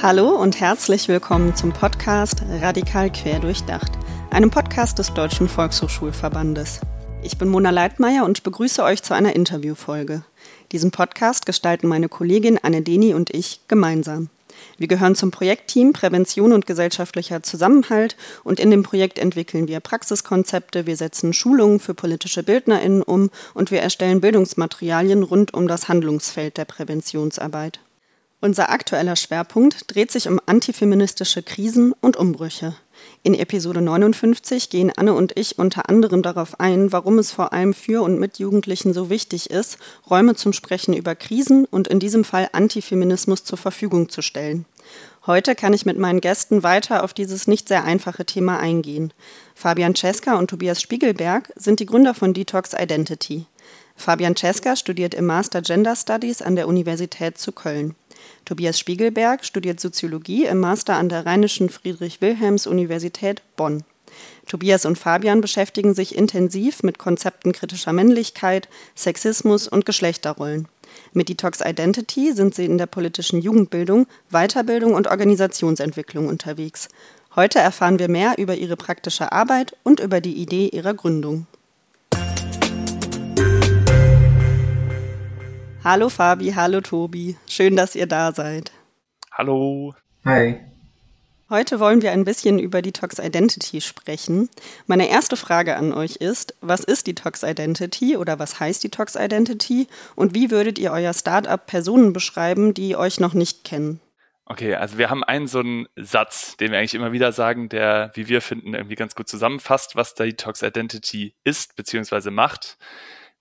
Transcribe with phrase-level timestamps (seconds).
[0.00, 3.90] Hallo und herzlich willkommen zum Podcast Radikal quer durchdacht,
[4.30, 6.80] einem Podcast des Deutschen Volkshochschulverbandes.
[7.24, 10.22] Ich bin Mona Leitmeier und begrüße euch zu einer Interviewfolge.
[10.70, 14.30] Diesen Podcast gestalten meine Kollegin Anne Deni und ich gemeinsam.
[14.76, 20.86] Wir gehören zum Projektteam Prävention und gesellschaftlicher Zusammenhalt und in dem Projekt entwickeln wir Praxiskonzepte,
[20.86, 26.56] wir setzen Schulungen für politische BildnerInnen um und wir erstellen Bildungsmaterialien rund um das Handlungsfeld
[26.56, 27.80] der Präventionsarbeit.
[28.40, 32.76] Unser aktueller Schwerpunkt dreht sich um antifeministische Krisen und Umbrüche.
[33.24, 37.74] In Episode 59 gehen Anne und ich unter anderem darauf ein, warum es vor allem
[37.74, 42.22] für und mit Jugendlichen so wichtig ist, Räume zum Sprechen über Krisen und in diesem
[42.22, 44.66] Fall Antifeminismus zur Verfügung zu stellen.
[45.26, 49.12] Heute kann ich mit meinen Gästen weiter auf dieses nicht sehr einfache Thema eingehen.
[49.56, 53.46] Fabian Cesca und Tobias Spiegelberg sind die Gründer von Detox Identity.
[53.96, 57.96] Fabian Cesca studiert im Master Gender Studies an der Universität zu Köln.
[58.44, 63.84] Tobias Spiegelberg studiert Soziologie im Master an der Rheinischen Friedrich-Wilhelms-Universität Bonn.
[64.46, 70.66] Tobias und Fabian beschäftigen sich intensiv mit Konzepten kritischer Männlichkeit, Sexismus und Geschlechterrollen.
[71.12, 76.88] Mit Detox Identity sind sie in der politischen Jugendbildung, Weiterbildung und Organisationsentwicklung unterwegs.
[77.36, 81.46] Heute erfahren wir mehr über ihre praktische Arbeit und über die Idee ihrer Gründung.
[85.84, 87.36] Hallo Fabi, hallo Tobi.
[87.46, 88.72] Schön, dass ihr da seid.
[89.30, 89.94] Hallo.
[90.24, 90.58] Hi.
[91.48, 94.50] Heute wollen wir ein bisschen über Detox Identity sprechen.
[94.86, 99.86] Meine erste Frage an euch ist, was ist Detox Identity oder was heißt Detox Identity
[100.16, 104.00] und wie würdet ihr euer Startup Personen beschreiben, die euch noch nicht kennen?
[104.46, 108.10] Okay, also wir haben einen so einen Satz, den wir eigentlich immer wieder sagen, der,
[108.14, 112.30] wie wir finden, irgendwie ganz gut zusammenfasst, was Detox Identity ist bzw.
[112.30, 112.78] macht.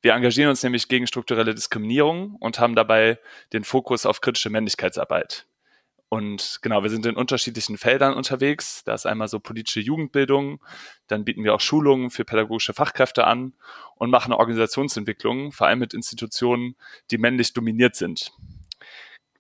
[0.01, 3.19] Wir engagieren uns nämlich gegen strukturelle Diskriminierung und haben dabei
[3.53, 5.47] den Fokus auf kritische Männlichkeitsarbeit.
[6.09, 8.83] Und genau, wir sind in unterschiedlichen Feldern unterwegs.
[8.85, 10.63] Da ist einmal so politische Jugendbildung,
[11.07, 13.53] dann bieten wir auch Schulungen für pädagogische Fachkräfte an
[13.95, 16.75] und machen Organisationsentwicklung, vor allem mit Institutionen,
[17.11, 18.31] die männlich dominiert sind.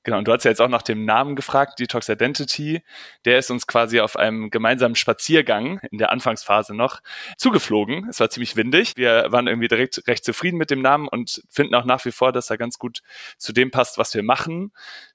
[0.07, 2.81] Genau, und du hast ja jetzt auch nach dem Namen gefragt, Detox Identity.
[3.25, 7.01] Der ist uns quasi auf einem gemeinsamen Spaziergang in der Anfangsphase noch
[7.35, 8.07] zugeflogen.
[8.09, 8.93] Es war ziemlich windig.
[8.95, 12.31] Wir waren irgendwie direkt recht zufrieden mit dem Namen und finden auch nach wie vor,
[12.31, 13.01] dass er ganz gut
[13.37, 14.71] zu dem passt, was wir machen.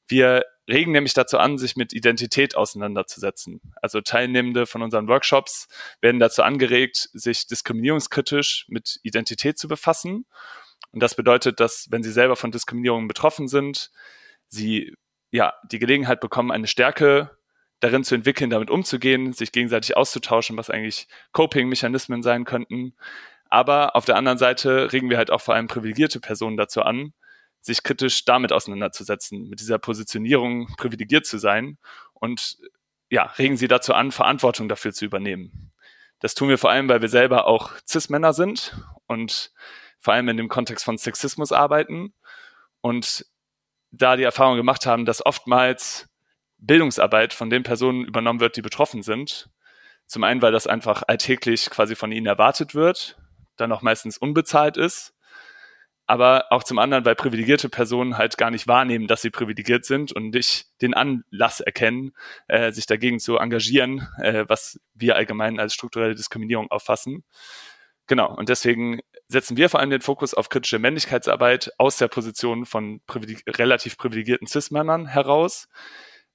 [0.09, 3.63] Wir regen nämlich dazu an, sich mit Identität auseinanderzusetzen.
[3.81, 5.69] Also Teilnehmende von unseren Workshops
[6.03, 10.27] werden dazu angeregt, sich diskriminierungskritisch mit Identität zu befassen.
[10.91, 13.91] Und das bedeutet, dass wenn sie selber von Diskriminierung betroffen sind,
[14.53, 14.95] sie
[15.31, 17.37] ja die Gelegenheit bekommen, eine Stärke
[17.81, 22.95] darin zu entwickeln, damit umzugehen, sich gegenseitig auszutauschen, was eigentlich Coping-Mechanismen sein könnten.
[23.49, 27.13] Aber auf der anderen Seite regen wir halt auch vor allem privilegierte Personen dazu an,
[27.61, 31.79] sich kritisch damit auseinanderzusetzen, mit dieser Positionierung privilegiert zu sein
[32.15, 32.59] und
[33.11, 35.73] ja, regen sie dazu an, Verantwortung dafür zu übernehmen.
[36.21, 38.77] Das tun wir vor allem, weil wir selber auch Cis-Männer sind
[39.07, 39.53] und
[39.99, 42.15] vor allem in dem Kontext von Sexismus arbeiten
[42.81, 43.27] und
[43.93, 46.09] da die Erfahrung gemacht haben, dass oftmals
[46.59, 49.51] Bildungsarbeit von den Personen übernommen wird, die betroffen sind.
[50.07, 53.19] Zum einen, weil das einfach alltäglich quasi von ihnen erwartet wird,
[53.57, 55.15] dann auch meistens unbezahlt ist,
[56.07, 60.13] aber auch zum anderen, weil privilegierte Personen halt gar nicht wahrnehmen, dass sie privilegiert sind
[60.13, 62.13] und nicht den Anlass erkennen,
[62.49, 67.25] äh, sich dagegen zu engagieren, äh, was wir allgemein als strukturelle Diskriminierung auffassen.
[68.13, 72.67] Genau, und deswegen setzen wir vor allem den Fokus auf kritische Männlichkeitsarbeit aus der Position
[72.67, 75.67] von privileg relativ privilegierten Cis-Männern heraus,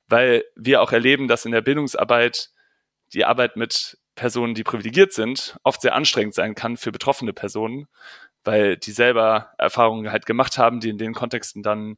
[0.08, 2.50] weil wir auch erleben, dass in der Bildungsarbeit
[3.14, 7.86] die Arbeit mit Personen, die privilegiert sind, oft sehr anstrengend sein kann für betroffene Personen,
[8.44, 11.98] weil die selber Erfahrungen halt gemacht haben, die in den Kontexten dann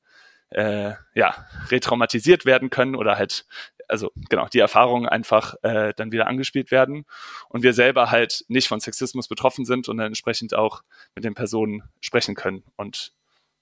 [0.49, 3.45] äh, ja retraumatisiert werden können oder halt
[3.89, 7.05] also genau, die Erfahrungen einfach äh, dann wieder angespielt werden
[7.49, 10.83] und wir selber halt nicht von Sexismus betroffen sind und dann entsprechend auch
[11.15, 13.13] mit den Personen sprechen können und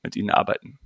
[0.04, 0.80] mit ihnen arbeiten.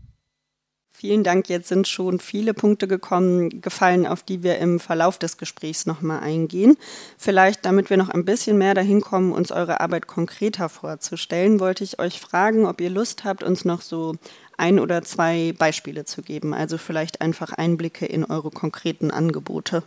[0.93, 1.49] Vielen Dank.
[1.49, 6.19] Jetzt sind schon viele Punkte gekommen, gefallen, auf die wir im Verlauf des Gesprächs nochmal
[6.19, 6.77] eingehen.
[7.17, 11.83] Vielleicht, damit wir noch ein bisschen mehr dahin kommen, uns eure Arbeit konkreter vorzustellen, wollte
[11.83, 14.13] ich euch fragen, ob ihr Lust habt, uns noch so
[14.61, 16.53] ein oder zwei Beispiele zu geben.
[16.53, 19.83] Also vielleicht einfach Einblicke in eure konkreten Angebote.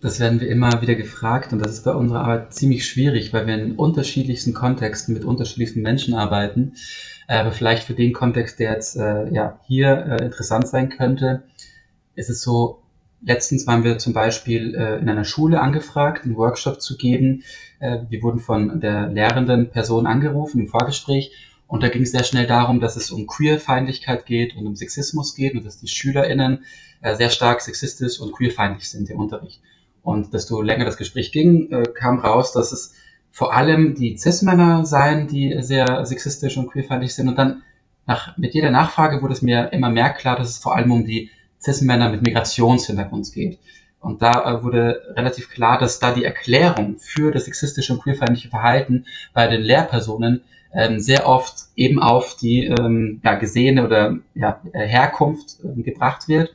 [0.00, 3.46] Das werden wir immer wieder gefragt und das ist bei unserer Arbeit ziemlich schwierig, weil
[3.46, 6.72] wir in unterschiedlichsten Kontexten mit unterschiedlichsten Menschen arbeiten.
[7.28, 11.44] Aber vielleicht für den Kontext, der jetzt äh, ja, hier äh, interessant sein könnte,
[12.16, 12.82] ist es so,
[13.22, 17.42] letztens waren wir zum Beispiel äh, in einer Schule angefragt, einen Workshop zu geben.
[17.78, 21.32] Äh, wir wurden von der lehrenden Person angerufen im Vorgespräch
[21.66, 25.34] Und da ging es sehr schnell darum, dass es um Queerfeindlichkeit geht und um Sexismus
[25.34, 26.64] geht und dass die SchülerInnen
[27.00, 29.60] äh, sehr stark sexistisch und queerfeindlich sind im Unterricht.
[30.02, 32.94] Und desto länger das Gespräch ging, äh, kam raus, dass es
[33.32, 37.28] vor allem die Cis-Männer seien, die sehr sexistisch und queerfeindlich sind.
[37.28, 37.62] Und dann
[38.06, 41.04] nach, mit jeder Nachfrage wurde es mir immer mehr klar, dass es vor allem um
[41.04, 41.30] die
[41.60, 43.58] Cis-Männer mit Migrationshintergrund geht.
[44.06, 48.48] Und da äh, wurde relativ klar, dass da die Erklärung für das sexistische und queerfeindliche
[48.48, 49.04] Verhalten
[49.34, 50.42] bei den Lehrpersonen
[50.72, 56.54] ähm, sehr oft eben auf die ähm, ja, gesehene oder ja, Herkunft äh, gebracht wird.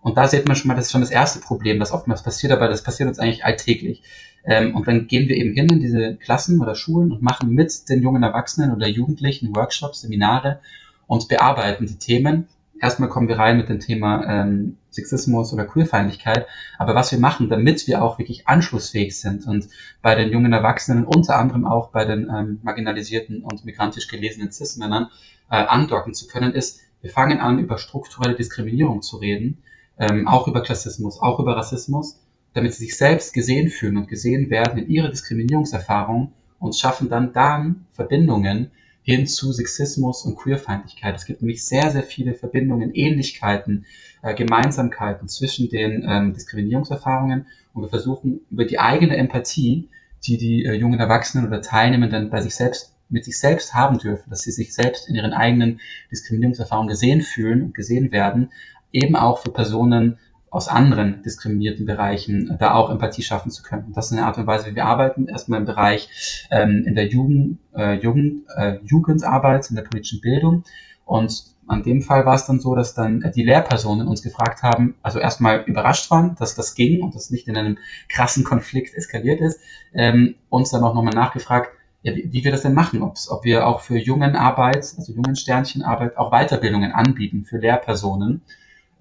[0.00, 2.52] Und da sieht man schon mal, das ist schon das erste Problem, das oftmals passiert,
[2.52, 4.04] aber das passiert uns eigentlich alltäglich.
[4.44, 7.88] Ähm, und dann gehen wir eben hin in diese Klassen oder Schulen und machen mit
[7.88, 10.60] den jungen Erwachsenen oder Jugendlichen Workshops, Seminare
[11.08, 12.46] und bearbeiten die Themen.
[12.82, 16.48] Erstmal kommen wir rein mit dem Thema ähm, Sexismus oder Queerfeindlichkeit.
[16.78, 19.68] Aber was wir machen, damit wir auch wirklich anschlussfähig sind und
[20.02, 25.10] bei den jungen Erwachsenen, unter anderem auch bei den ähm, marginalisierten und migrantisch gelesenen Cis-Männern
[25.48, 29.62] äh, andocken zu können, ist, wir fangen an, über strukturelle Diskriminierung zu reden,
[29.96, 32.20] ähm, auch über Klassismus, auch über Rassismus,
[32.52, 37.32] damit sie sich selbst gesehen fühlen und gesehen werden in ihrer Diskriminierungserfahrung und schaffen dann
[37.32, 41.14] dann Verbindungen hin zu Sexismus und Queerfeindlichkeit.
[41.14, 43.84] Es gibt nämlich sehr, sehr viele Verbindungen, Ähnlichkeiten,
[44.22, 49.88] äh, Gemeinsamkeiten zwischen den ähm, Diskriminierungserfahrungen und wir versuchen über die eigene Empathie,
[50.24, 54.30] die die äh, jungen Erwachsenen oder Teilnehmenden bei sich selbst mit sich selbst haben dürfen,
[54.30, 58.50] dass sie sich selbst in ihren eigenen Diskriminierungserfahrungen gesehen fühlen und gesehen werden,
[58.90, 60.18] eben auch für Personen
[60.52, 63.86] aus anderen diskriminierten Bereichen äh, da auch Empathie schaffen zu können.
[63.86, 65.26] Und das ist eine Art und Weise, wie wir arbeiten.
[65.26, 70.64] Erstmal im Bereich ähm, in der Jugend, äh, Jugend, äh, Jugendarbeit, in der politischen Bildung.
[71.06, 74.94] Und an dem Fall war es dann so, dass dann die Lehrpersonen uns gefragt haben,
[75.02, 77.78] also erstmal überrascht waren, dass das ging und das nicht in einem
[78.10, 79.58] krassen Konflikt eskaliert ist,
[79.94, 81.70] ähm, uns dann auch nochmal nachgefragt,
[82.02, 85.12] ja, wie, wie wir das denn machen, Ob's, ob wir auch für jungen Arbeit, also
[85.12, 88.42] jungen Sternchenarbeit, auch Weiterbildungen anbieten für Lehrpersonen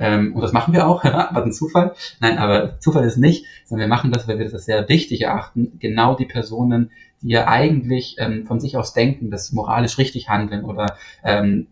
[0.02, 1.94] ähm, und das machen wir auch, aber ein Zufall.
[2.20, 5.78] Nein, aber Zufall ist nicht, sondern wir machen das, weil wir das sehr wichtig erachten,
[5.80, 10.28] genau die Personen, die ja eigentlich ähm, von sich aus denken, dass sie moralisch richtig
[10.28, 11.68] handeln oder ähm,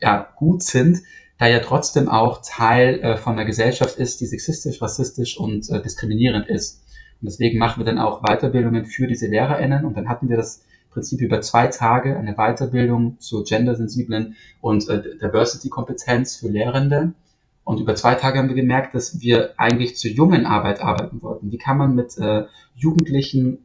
[0.00, 1.02] ja, gut sind,
[1.38, 5.82] da ja trotzdem auch Teil äh, von einer Gesellschaft ist, die sexistisch, rassistisch und äh,
[5.82, 6.84] diskriminierend ist.
[7.20, 10.64] Und deswegen machen wir dann auch Weiterbildungen für diese LehrerInnen und dann hatten wir das
[10.90, 17.12] Prinzip über zwei Tage eine Weiterbildung zur gendersensiblen und äh, Diversity-Kompetenz für Lehrende.
[17.64, 21.50] Und über zwei Tage haben wir gemerkt, dass wir eigentlich zur jungen Arbeit arbeiten wollten.
[21.50, 22.44] Wie kann man mit äh,
[22.74, 23.64] Jugendlichen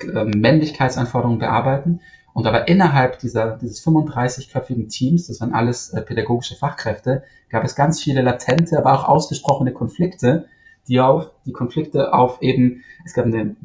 [0.00, 2.00] äh, Männlichkeitsanforderungen bearbeiten?
[2.32, 7.76] Und aber innerhalb dieser, dieses 35-köpfigen Teams, das waren alles äh, pädagogische Fachkräfte, gab es
[7.76, 10.46] ganz viele latente, aber auch ausgesprochene Konflikte,
[10.88, 13.56] die auf, die Konflikte auf eben, es gab eine,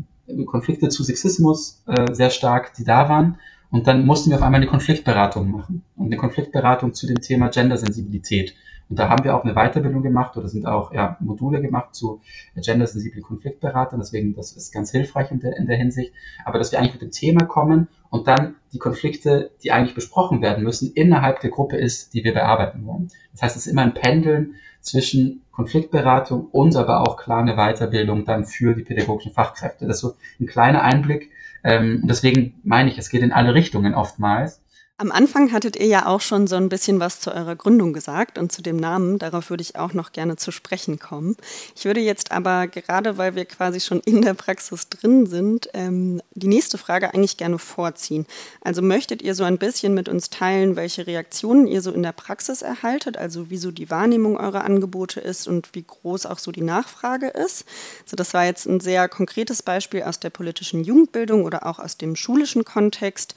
[0.45, 3.39] Konflikte zu Sexismus äh, sehr stark, die da waren.
[3.71, 5.83] Und dann mussten wir auf einmal eine Konfliktberatung machen.
[5.95, 8.55] Und eine Konfliktberatung zu dem Thema Gendersensibilität.
[8.89, 12.21] Und da haben wir auch eine Weiterbildung gemacht oder sind auch ja, Module gemacht zu
[12.55, 13.99] gendersensiblen Konfliktberatern.
[13.99, 16.11] Deswegen, das ist ganz hilfreich in der, in der Hinsicht.
[16.43, 20.41] Aber dass wir eigentlich mit dem Thema kommen und dann die Konflikte, die eigentlich besprochen
[20.41, 23.09] werden müssen, innerhalb der Gruppe ist, die wir bearbeiten wollen.
[23.31, 28.25] Das heißt, es ist immer ein Pendeln zwischen Konfliktberatung und aber auch klar eine Weiterbildung
[28.25, 29.85] dann für die pädagogischen Fachkräfte.
[29.85, 31.29] Das ist so ein kleiner Einblick.
[31.63, 34.63] Ähm, deswegen meine ich, es geht in alle Richtungen oftmals.
[35.01, 38.37] Am Anfang hattet ihr ja auch schon so ein bisschen was zu eurer Gründung gesagt
[38.37, 39.17] und zu dem Namen.
[39.17, 41.37] Darauf würde ich auch noch gerne zu sprechen kommen.
[41.73, 46.21] Ich würde jetzt aber gerade, weil wir quasi schon in der Praxis drin sind, ähm,
[46.33, 48.25] die nächste Frage eigentlich gerne vorziehen.
[48.59, 52.11] Also möchtet ihr so ein bisschen mit uns teilen, welche Reaktionen ihr so in der
[52.11, 56.51] Praxis erhaltet, also wie so die Wahrnehmung eurer Angebote ist und wie groß auch so
[56.51, 57.63] die Nachfrage ist?
[58.03, 61.95] Also das war jetzt ein sehr konkretes Beispiel aus der politischen Jugendbildung oder auch aus
[61.95, 63.33] dem schulischen Kontext.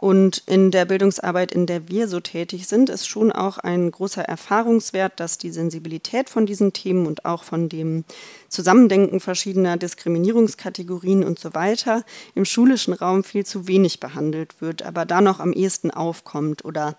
[0.00, 4.22] Und in der Bildungsarbeit, in der wir so tätig sind, ist schon auch ein großer
[4.22, 8.04] Erfahrungswert, dass die Sensibilität von diesen Themen und auch von dem
[8.48, 12.04] Zusammendenken verschiedener Diskriminierungskategorien und so weiter
[12.36, 16.96] im schulischen Raum viel zu wenig behandelt wird, aber da noch am ehesten aufkommt oder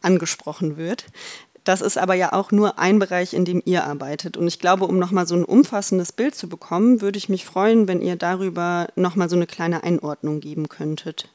[0.00, 1.04] angesprochen wird.
[1.64, 4.38] Das ist aber ja auch nur ein Bereich, in dem ihr arbeitet.
[4.38, 7.86] Und ich glaube, um nochmal so ein umfassendes Bild zu bekommen, würde ich mich freuen,
[7.88, 11.28] wenn ihr darüber nochmal so eine kleine Einordnung geben könntet.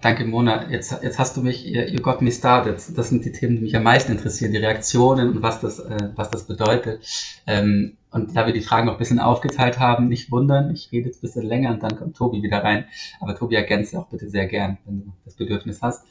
[0.00, 0.70] Danke, Mona.
[0.70, 2.76] Jetzt, jetzt hast du mich, you got me started.
[2.96, 6.10] Das sind die Themen, die mich am meisten interessieren, die Reaktionen und was das, äh,
[6.14, 7.04] was das bedeutet.
[7.48, 11.06] Ähm, und da wir die Fragen noch ein bisschen aufgeteilt haben, nicht wundern, ich rede
[11.06, 12.84] jetzt ein bisschen länger und dann kommt Tobi wieder rein.
[13.20, 16.04] Aber Tobi ergänzt auch bitte sehr gern, wenn du das Bedürfnis hast.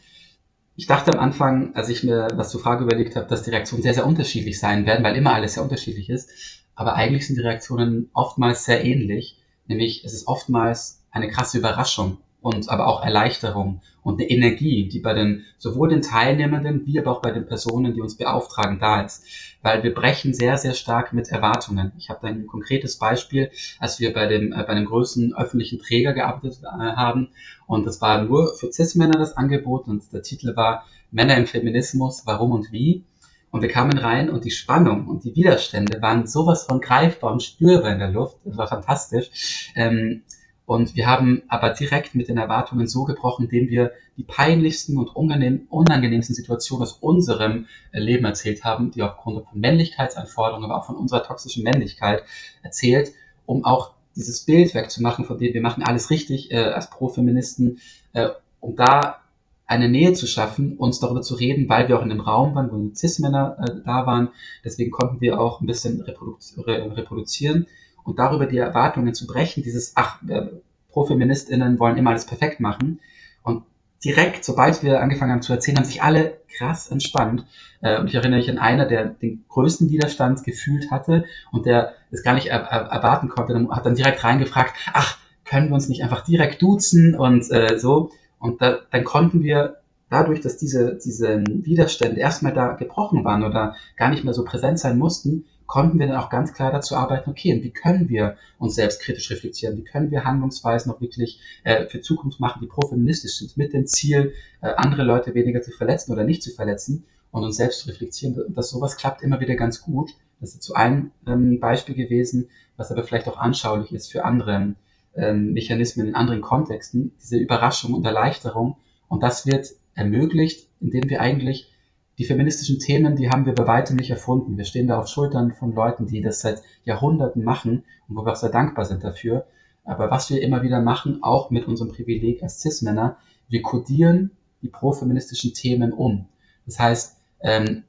[0.75, 3.84] Ich dachte am Anfang, als ich mir was zur Frage überlegt habe, dass die Reaktionen
[3.84, 6.29] sehr, sehr unterschiedlich sein werden, weil immer alles sehr unterschiedlich ist.
[6.75, 9.38] Aber eigentlich sind die Reaktionen oftmals sehr ähnlich.
[9.65, 15.00] Nämlich, es ist oftmals eine krasse Überraschung, und aber auch Erleichterung und eine Energie, die
[15.00, 19.01] bei den sowohl den Teilnehmenden wie aber auch bei den Personen, die uns beauftragen, da
[19.01, 19.25] ist.
[19.62, 21.91] Weil wir brechen sehr, sehr stark mit Erwartungen.
[21.98, 25.79] Ich habe da ein konkretes Beispiel, als wir bei dem, äh, bei einem größten öffentlichen
[25.79, 27.29] Träger gearbeitet äh, haben
[27.65, 32.24] und das war nur für Cis-Männer das Angebot und der Titel war Männer im Feminismus,
[32.25, 33.03] warum und wie.
[33.50, 37.44] Und wir kamen rein und die Spannung und die Widerstände waren sowas von greifbar und
[37.44, 38.38] spürbar in der Luft.
[38.44, 39.72] Das war fantastisch.
[39.75, 40.24] Ähm,
[40.67, 45.15] und wir haben aber direkt mit den Erwartungen so gebrochen, indem wir die peinlichsten und
[45.15, 50.97] unangenehmsten Situationen aus unserem äh, Leben erzählt haben, die aufgrund von Männlichkeitsanforderungen, aber auch von
[50.97, 52.24] unserer toxischen Männlichkeit
[52.63, 53.13] erzählt,
[53.45, 57.79] um auch dieses Bild wegzumachen, von dem wir machen alles richtig äh, als Pro-Feministen,
[58.12, 58.27] äh,
[58.59, 59.21] um da
[59.67, 62.69] eine Nähe zu schaffen, uns darüber zu reden, weil wir auch in einem Raum waren,
[62.74, 64.29] wo Cis-Männer äh, da waren.
[64.65, 67.67] Deswegen konnten wir auch ein bisschen reprodu reproduzieren
[68.08, 70.48] und darüber die Erwartungen zu brechen, dieses, ach, äh,
[70.92, 73.02] Pro-FeministInnen wollen immer alles perfekt machen.
[73.44, 73.64] Und
[74.02, 77.46] direkt, sobald wir angefangen haben zu erzählen, haben sich alle krass entspannt.
[77.82, 81.96] Äh, und ich erinnere mich an einer, der den größten Widerstand gefühlt hatte und der
[82.10, 85.74] es gar nicht er er erwarten konnte, dann hat dann direkt reingefragt, ach, können wir
[85.74, 88.12] uns nicht einfach direkt duzen und äh, so.
[88.40, 93.76] Und da, dann konnten wir dadurch, dass diese, diese Widerstände erstmal da gebrochen waren oder
[93.98, 97.29] gar nicht mehr so präsent sein mussten, konnten wir dann auch ganz klar dazu arbeiten,
[97.29, 99.77] okay, und wie können wir uns selbst kritisch reflektieren?
[99.77, 103.86] Wie können wir Handlungsweisen noch wirklich äh, für Zukunft machen, die profeministisch sind, mit dem
[103.86, 107.89] Ziel, äh, andere Leute weniger zu verletzen oder nicht zu verletzen und uns selbst zu
[107.89, 108.41] reflektieren?
[108.41, 110.12] Und das sowas klappt immer wieder ganz gut.
[110.39, 114.75] Das ist so ein ähm, Beispiel gewesen, was aber vielleicht auch anschaulich ist für andere
[115.15, 118.77] ähm, Mechanismen in anderen Kontexten, diese Überraschung und Erleichterung.
[119.09, 121.71] Und das wird ermöglicht, indem wir eigentlich
[122.17, 124.57] die feministischen Themen, die haben wir bei weitem nicht erfunden.
[124.57, 128.31] Wir stehen da auf Schultern von Leuten, die das seit Jahrhunderten machen und wo wir
[128.31, 129.45] auch sehr dankbar sind dafür.
[129.83, 133.17] Aber was wir immer wieder machen, auch mit unserem Privileg als Cis-Männer,
[133.50, 134.31] wir kodieren
[134.62, 136.27] die profeministischen Themen um.
[136.65, 137.83] Das heißt, ähm,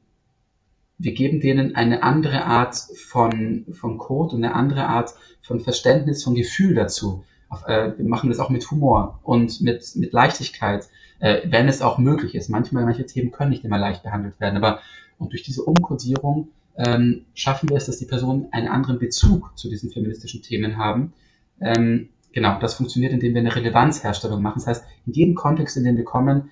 [0.98, 6.22] wir geben denen eine andere Art von, von Code und eine andere Art von Verständnis,
[6.22, 7.24] von Gefühl dazu.
[7.48, 10.88] Auf, äh, wir machen das auch mit Humor und mit, mit Leichtigkeit
[11.20, 12.48] äh, wenn es auch möglich ist.
[12.48, 14.80] Manchmal, manche Themen können nicht immer leicht behandelt werden, aber
[15.18, 19.68] und durch diese Umkodierung ähm, schaffen wir es, dass die Personen einen anderen Bezug zu
[19.68, 21.12] diesen feministischen Themen haben.
[21.60, 24.60] Ähm, genau, das funktioniert, indem wir eine Relevanzherstellung machen.
[24.60, 26.50] Das heißt, in jedem Kontext, in dem wir kommen,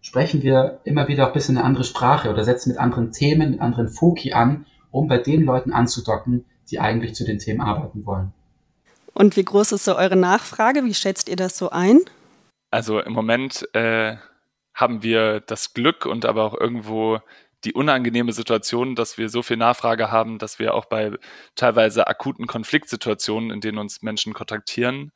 [0.00, 3.52] sprechen wir immer wieder auch ein bisschen eine andere Sprache oder setzen mit anderen Themen,
[3.52, 8.06] mit anderen Foki an, um bei den Leuten anzudocken, die eigentlich zu den Themen arbeiten
[8.06, 8.32] wollen.
[9.14, 10.84] Und wie groß ist so eure Nachfrage?
[10.84, 12.00] Wie schätzt ihr das so ein?
[12.76, 14.18] Also im Moment äh,
[14.74, 17.20] haben wir das Glück und aber auch irgendwo
[17.64, 21.12] die unangenehme Situation, dass wir so viel Nachfrage haben, dass wir auch bei
[21.54, 25.12] teilweise akuten Konfliktsituationen, in denen uns Menschen kontaktieren,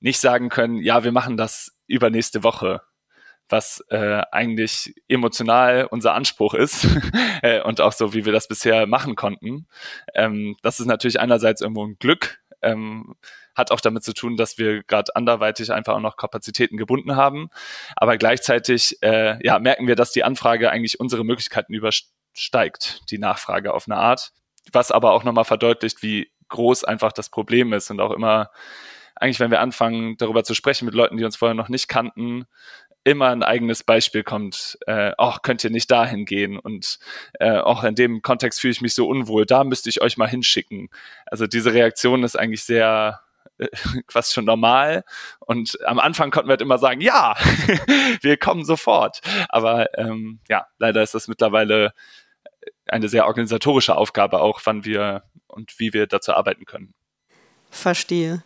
[0.00, 2.82] nicht sagen können, ja, wir machen das übernächste Woche,
[3.48, 6.86] was äh, eigentlich emotional unser Anspruch ist
[7.40, 9.66] äh, und auch so, wie wir das bisher machen konnten.
[10.14, 13.14] Ähm, das ist natürlich einerseits irgendwo ein Glück, ähm,
[13.60, 17.50] hat auch damit zu tun, dass wir gerade anderweitig einfach auch noch Kapazitäten gebunden haben.
[17.96, 23.72] Aber gleichzeitig äh, ja, merken wir, dass die Anfrage eigentlich unsere Möglichkeiten übersteigt, die Nachfrage
[23.72, 24.32] auf eine Art.
[24.72, 28.50] Was aber auch nochmal verdeutlicht, wie groß einfach das Problem ist und auch immer
[29.20, 32.46] eigentlich, wenn wir anfangen, darüber zu sprechen mit Leuten, die uns vorher noch nicht kannten,
[33.04, 36.98] immer ein eigenes Beispiel kommt, äh, ach, könnt ihr nicht dahin gehen und
[37.38, 40.28] äh, auch in dem Kontext fühle ich mich so unwohl, da müsste ich euch mal
[40.28, 40.90] hinschicken.
[41.26, 43.20] Also diese Reaktion ist eigentlich sehr
[44.08, 45.04] fast schon normal.
[45.40, 47.34] Und am Anfang konnten wir halt immer sagen, ja,
[48.22, 49.20] wir kommen sofort.
[49.48, 51.92] Aber ähm, ja, leider ist das mittlerweile
[52.86, 56.94] eine sehr organisatorische Aufgabe auch, wann wir und wie wir dazu arbeiten können.
[57.70, 58.42] Verstehe.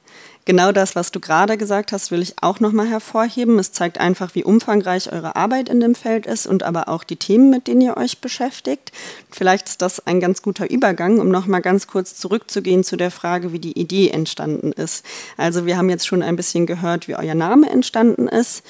[0.47, 3.59] Genau das, was du gerade gesagt hast, will ich auch nochmal hervorheben.
[3.59, 7.17] Es zeigt einfach, wie umfangreich eure Arbeit in dem Feld ist und aber auch die
[7.17, 8.93] Themen, mit denen ihr euch beschäftigt.
[9.31, 13.53] Vielleicht ist das ein ganz guter Übergang, um nochmal ganz kurz zurückzugehen zu der Frage,
[13.53, 15.07] wie die Idee entstanden ist.
[15.39, 18.65] Also wir haben jetzt schon ein bisschen gehört, wie euer Name entstanden ist.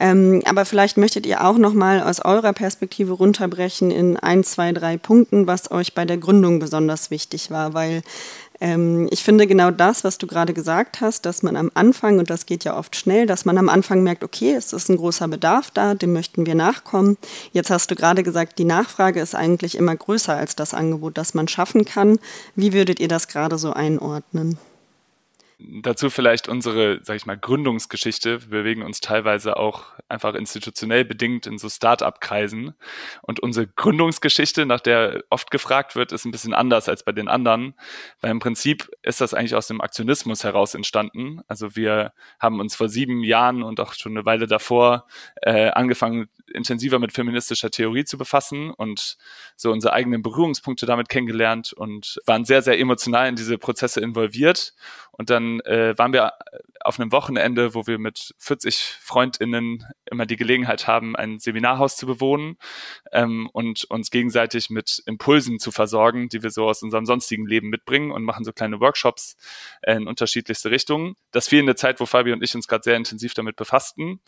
[0.00, 4.96] Ähm, aber vielleicht möchtet ihr auch nochmal aus eurer Perspektive runterbrechen in ein, zwei, drei
[4.96, 8.02] Punkten, was euch bei der Gründung besonders wichtig war, weil
[8.60, 12.30] ähm, ich finde genau das, was du gerade gesagt hast, dass man am Anfang, und
[12.30, 15.28] das geht ja oft schnell, dass man am Anfang merkt, okay, es ist ein großer
[15.28, 17.16] Bedarf da, dem möchten wir nachkommen.
[17.52, 21.34] Jetzt hast du gerade gesagt, die Nachfrage ist eigentlich immer größer als das Angebot, das
[21.34, 22.18] man schaffen kann.
[22.56, 24.58] Wie würdet ihr das gerade so einordnen?
[25.60, 28.42] Dazu vielleicht unsere, sag ich mal, Gründungsgeschichte.
[28.42, 32.74] Wir bewegen uns teilweise auch einfach institutionell bedingt in so Start-up-Kreisen.
[33.22, 37.26] Und unsere Gründungsgeschichte, nach der oft gefragt wird, ist ein bisschen anders als bei den
[37.26, 37.74] anderen.
[38.20, 41.40] Weil im Prinzip ist das eigentlich aus dem Aktionismus heraus entstanden.
[41.48, 45.06] Also wir haben uns vor sieben Jahren und auch schon eine Weile davor
[45.42, 49.16] äh, angefangen, intensiver mit feministischer Theorie zu befassen und
[49.56, 54.74] so unsere eigenen Berührungspunkte damit kennengelernt und waren sehr, sehr emotional in diese Prozesse involviert.
[55.12, 56.32] Und dann äh, waren wir
[56.80, 62.06] auf einem Wochenende, wo wir mit 40 FreundInnen immer die Gelegenheit haben, ein Seminarhaus zu
[62.06, 62.56] bewohnen
[63.12, 67.68] ähm, und uns gegenseitig mit Impulsen zu versorgen, die wir so aus unserem sonstigen Leben
[67.68, 69.36] mitbringen und machen so kleine Workshops
[69.84, 71.16] in unterschiedlichste Richtungen.
[71.32, 74.20] Das fiel in der Zeit, wo Fabi und ich uns gerade sehr intensiv damit befassten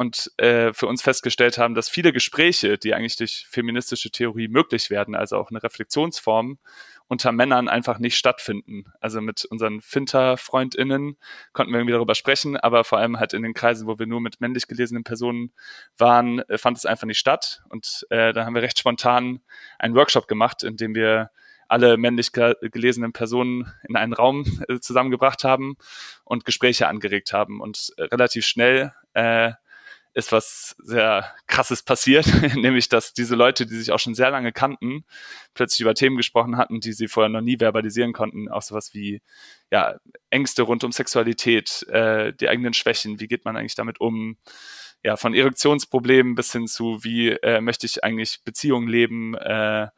[0.00, 4.88] und äh, für uns festgestellt haben, dass viele Gespräche, die eigentlich durch feministische Theorie möglich
[4.88, 6.58] werden, also auch eine Reflexionsform,
[7.06, 8.86] unter Männern einfach nicht stattfinden.
[8.98, 11.18] Also mit unseren Finter-FreundInnen
[11.52, 14.22] konnten wir irgendwie darüber sprechen, aber vor allem halt in den Kreisen, wo wir nur
[14.22, 15.52] mit männlich gelesenen Personen
[15.98, 17.60] waren, äh, fand es einfach nicht statt.
[17.68, 19.42] Und äh, da haben wir recht spontan
[19.78, 21.30] einen Workshop gemacht, in dem wir
[21.68, 25.76] alle männlich gelesenen Personen in einen Raum äh, zusammengebracht haben
[26.24, 27.60] und Gespräche angeregt haben.
[27.60, 29.52] Und äh, relativ schnell äh,
[30.12, 32.26] ist was sehr krasses passiert,
[32.56, 35.04] nämlich dass diese Leute, die sich auch schon sehr lange kannten,
[35.54, 39.22] plötzlich über Themen gesprochen hatten, die sie vorher noch nie verbalisieren konnten, auch sowas wie
[39.70, 39.96] ja
[40.30, 44.36] Ängste rund um Sexualität, äh, die eigenen Schwächen, wie geht man eigentlich damit um,
[45.04, 49.88] ja von Erektionsproblemen bis hin zu wie äh, möchte ich eigentlich Beziehungen leben, äh,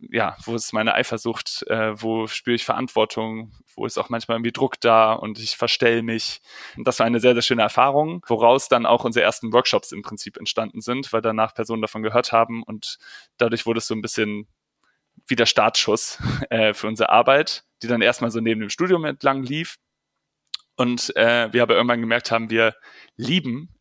[0.00, 4.52] ja, wo ist meine Eifersucht, äh, wo spüre ich Verantwortung, wo ist auch manchmal irgendwie
[4.52, 6.40] Druck da und ich verstell mich.
[6.76, 10.02] Und das war eine sehr, sehr schöne Erfahrung, woraus dann auch unsere ersten Workshops im
[10.02, 12.98] Prinzip entstanden sind, weil danach Personen davon gehört haben und
[13.38, 14.46] dadurch wurde es so ein bisschen
[15.26, 16.18] wie der Startschuss
[16.50, 19.76] äh, für unsere Arbeit, die dann erstmal so neben dem Studium entlang lief.
[20.76, 22.76] Und äh, wir aber irgendwann gemerkt haben, wir
[23.16, 23.74] lieben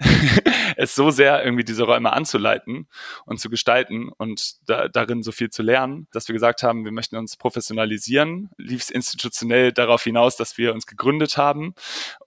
[0.78, 2.88] es so sehr, irgendwie diese Räume anzuleiten
[3.26, 6.92] und zu gestalten und da, darin so viel zu lernen, dass wir gesagt haben, wir
[6.92, 8.52] möchten uns professionalisieren.
[8.58, 11.74] Lief es institutionell darauf hinaus, dass wir uns gegründet haben.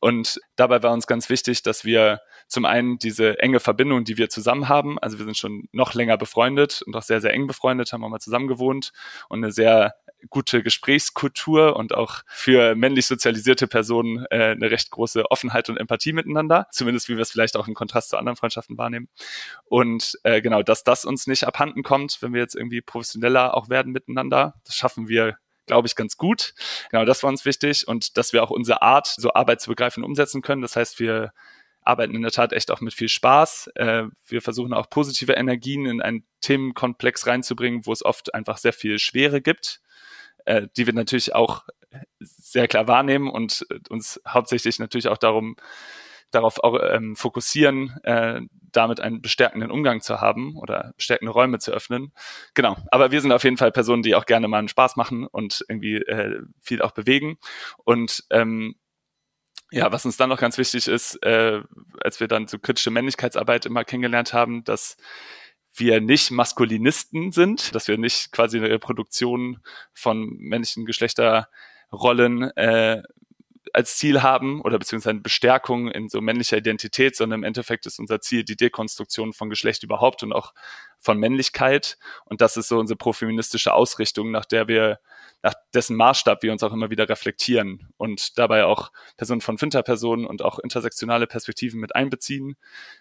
[0.00, 4.28] Und dabei war uns ganz wichtig, dass wir zum einen diese enge Verbindung, die wir
[4.28, 7.92] zusammen haben, also wir sind schon noch länger befreundet und auch sehr, sehr eng befreundet,
[7.92, 8.92] haben auch mal zusammen gewohnt
[9.28, 9.94] und eine sehr
[10.28, 16.12] gute Gesprächskultur und auch für männlich sozialisierte Personen äh, eine recht große Offenheit und Empathie
[16.12, 19.08] miteinander, zumindest wie wir es vielleicht auch im Kontrast zu anderen Freundschaften wahrnehmen.
[19.64, 23.68] Und äh, genau, dass das uns nicht abhanden kommt, wenn wir jetzt irgendwie professioneller auch
[23.68, 26.52] werden miteinander, das schaffen wir glaube ich, ganz gut.
[26.90, 30.02] Genau, das war uns wichtig und dass wir auch unsere Art, so Arbeit zu begreifen,
[30.02, 30.62] umsetzen können.
[30.62, 31.32] Das heißt, wir
[31.82, 33.70] arbeiten in der Tat echt auch mit viel Spaß.
[33.74, 38.72] Äh, wir versuchen auch positive Energien in einen Themenkomplex reinzubringen, wo es oft einfach sehr
[38.72, 39.80] viel Schwere gibt
[40.44, 41.64] äh, die wir natürlich auch
[42.18, 45.56] sehr klar wahrnehmen und äh, uns hauptsächlich natürlich auch darum
[46.30, 48.40] darauf auch, ähm, fokussieren, äh,
[48.70, 52.12] damit einen bestärkenden Umgang zu haben oder bestärkende Räume zu öffnen.
[52.54, 52.76] Genau.
[52.92, 55.64] Aber wir sind auf jeden Fall Personen, die auch gerne mal einen Spaß machen und
[55.68, 57.38] irgendwie äh, viel auch bewegen.
[57.84, 58.76] Und ähm,
[59.70, 61.62] ja, was uns dann noch ganz wichtig ist, äh,
[62.02, 64.96] als wir dann so kritische Männlichkeitsarbeit immer kennengelernt haben, dass
[65.74, 69.60] wir nicht Maskulinisten sind, dass wir nicht quasi eine Reproduktion
[69.92, 73.02] von männlichen Geschlechterrollen äh,
[73.72, 77.98] als Ziel haben oder beziehungsweise eine Bestärkung in so männlicher Identität, sondern im Endeffekt ist
[77.98, 80.52] unser Ziel die Dekonstruktion von Geschlecht überhaupt und auch
[80.98, 81.98] von Männlichkeit.
[82.24, 84.98] Und das ist so unsere profeministische Ausrichtung, nach der wir,
[85.42, 90.26] nach dessen Maßstab wir uns auch immer wieder reflektieren und dabei auch Personen von Finterpersonen
[90.26, 92.56] und auch intersektionale Perspektiven mit einbeziehen.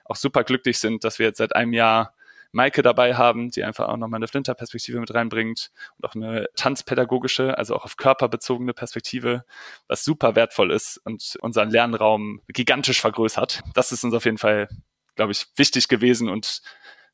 [0.06, 2.13] Auch super glücklich sind, dass wir jetzt seit einem Jahr
[2.52, 7.58] Maike dabei haben, die einfach auch nochmal eine Flinter-Perspektive mit reinbringt und auch eine tanzpädagogische,
[7.58, 9.46] also auch auf Körper bezogene Perspektive,
[9.88, 13.62] was super wertvoll ist und unseren Lernraum gigantisch vergrößert.
[13.74, 14.68] Das ist uns auf jeden Fall,
[15.16, 16.62] glaube ich, wichtig gewesen und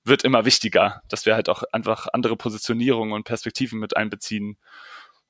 [0.06, 4.58] wird immer wichtiger, dass wir halt auch einfach andere Positionierungen und Perspektiven mit einbeziehen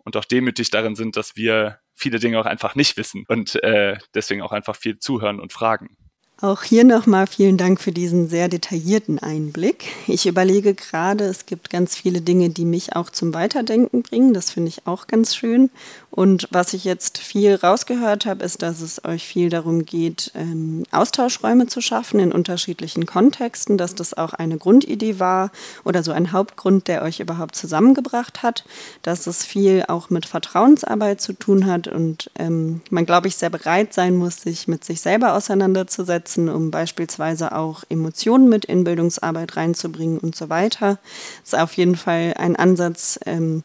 [0.04, 3.98] und auch demütig darin sind, dass wir viele Dinge auch einfach nicht wissen und äh,
[4.13, 5.98] deswegen auch einfach viel zuhören und fragen.
[6.41, 9.86] Auch hier nochmal vielen Dank für diesen sehr detaillierten Einblick.
[10.06, 14.34] Ich überlege gerade, es gibt ganz viele Dinge, die mich auch zum Weiterdenken bringen.
[14.34, 15.69] Das finde ich auch ganz schön.
[16.12, 20.84] Und was ich jetzt viel rausgehört habe, ist, dass es euch viel darum geht, ähm,
[20.91, 25.52] Austauschräume zu schaffen in unterschiedlichen Kontexten, dass das auch eine Grundidee war
[25.86, 28.65] oder so ein Hauptgrund, der euch überhaupt zusammengebracht hat,
[29.04, 33.50] dass es viel auch mit Vertrauensarbeit zu tun hat und ähm, man, glaube ich, sehr
[33.50, 39.56] bereit sein muss, sich mit sich selber auseinanderzusetzen, um beispielsweise auch Emotionen mit in Bildungsarbeit
[39.56, 40.98] reinzubringen und so weiter.
[41.42, 43.64] Das ist auf jeden Fall ein Ansatz, ähm,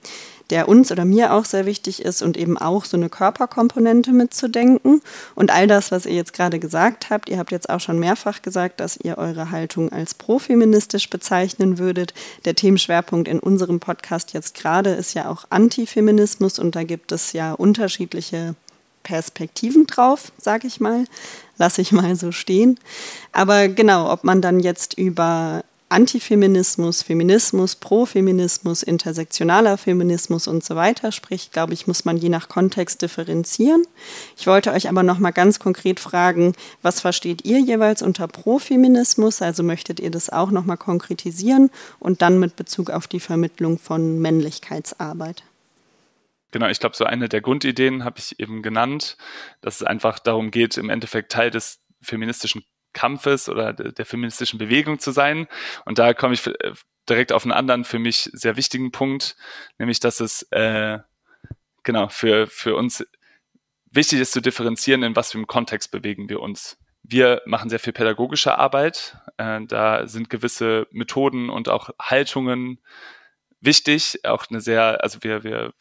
[0.51, 5.01] der uns oder mir auch sehr wichtig ist und eben auch so eine Körperkomponente mitzudenken.
[5.35, 8.42] Und all das, was ihr jetzt gerade gesagt habt, ihr habt jetzt auch schon mehrfach
[8.42, 12.14] gesagt, dass ihr eure Haltung als profeministisch bezeichnen würdet.
[12.44, 17.33] Der Themenschwerpunkt in unserem Podcast jetzt gerade ist ja auch Antifeminismus und da gibt es
[17.33, 18.55] ja unterschiedliche
[19.11, 21.05] Perspektiven drauf, sage ich mal.
[21.59, 22.79] Lasse ich mal so stehen.
[23.33, 31.11] Aber genau, ob man dann jetzt über Antifeminismus, Feminismus, Profeminismus, intersektionaler Feminismus und so weiter
[31.11, 33.83] spricht, glaube ich, muss man je nach Kontext differenzieren.
[34.37, 39.42] Ich wollte euch aber noch mal ganz konkret fragen, was versteht ihr jeweils unter Profeminismus?
[39.42, 43.77] Also möchtet ihr das auch noch mal konkretisieren und dann mit Bezug auf die Vermittlung
[43.77, 45.42] von Männlichkeitsarbeit?
[46.50, 49.16] Genau, ich glaube, so eine der Grundideen habe ich eben genannt,
[49.60, 54.98] dass es einfach darum geht, im Endeffekt Teil des feministischen Kampfes oder der feministischen Bewegung
[54.98, 55.46] zu sein.
[55.84, 56.72] Und da komme ich äh,
[57.08, 59.36] direkt auf einen anderen für mich sehr wichtigen Punkt,
[59.78, 60.98] nämlich dass es äh,
[61.82, 63.04] genau für, für uns
[63.90, 66.78] wichtig ist zu differenzieren, in was für einem Kontext bewegen wir uns.
[67.02, 69.16] Wir machen sehr viel pädagogische Arbeit.
[69.36, 72.80] Äh, da sind gewisse Methoden und auch Haltungen
[73.60, 74.24] wichtig.
[74.24, 75.72] Auch eine sehr, also wir, wir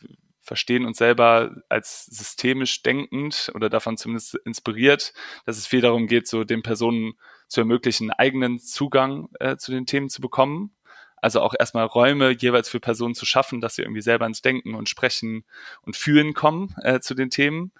[0.49, 5.13] verstehen uns selber als systemisch denkend oder davon zumindest inspiriert,
[5.45, 7.13] dass es viel darum geht, so den Personen
[7.47, 10.75] zu ermöglichen, eigenen Zugang äh, zu den Themen zu bekommen.
[11.17, 14.73] Also auch erstmal Räume jeweils für Personen zu schaffen, dass sie irgendwie selber ins Denken
[14.73, 15.45] und Sprechen
[15.83, 17.71] und Fühlen kommen äh, zu den Themen.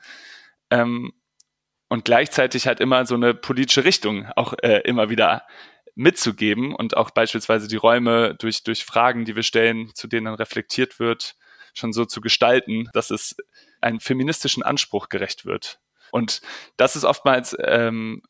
[0.70, 1.12] Ähm,
[1.88, 5.42] und gleichzeitig halt immer so eine politische Richtung auch äh, immer wieder
[5.96, 10.36] mitzugeben und auch beispielsweise die Räume durch, durch Fragen, die wir stellen, zu denen dann
[10.36, 11.36] reflektiert wird,
[11.80, 13.36] schon so zu gestalten, dass es
[13.82, 15.80] einem feministischen Anspruch gerecht wird.
[16.12, 16.42] Und
[16.78, 18.22] das ist oftmals ähm,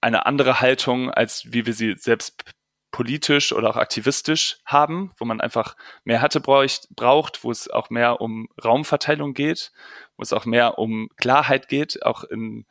[0.00, 2.44] eine andere Haltung, als wie wir sie selbst
[2.90, 8.20] politisch oder auch aktivistisch haben, wo man einfach mehr Hatte braucht, wo es auch mehr
[8.20, 9.72] um Raumverteilung geht,
[10.16, 12.66] wo es auch mehr um Klarheit geht, auch in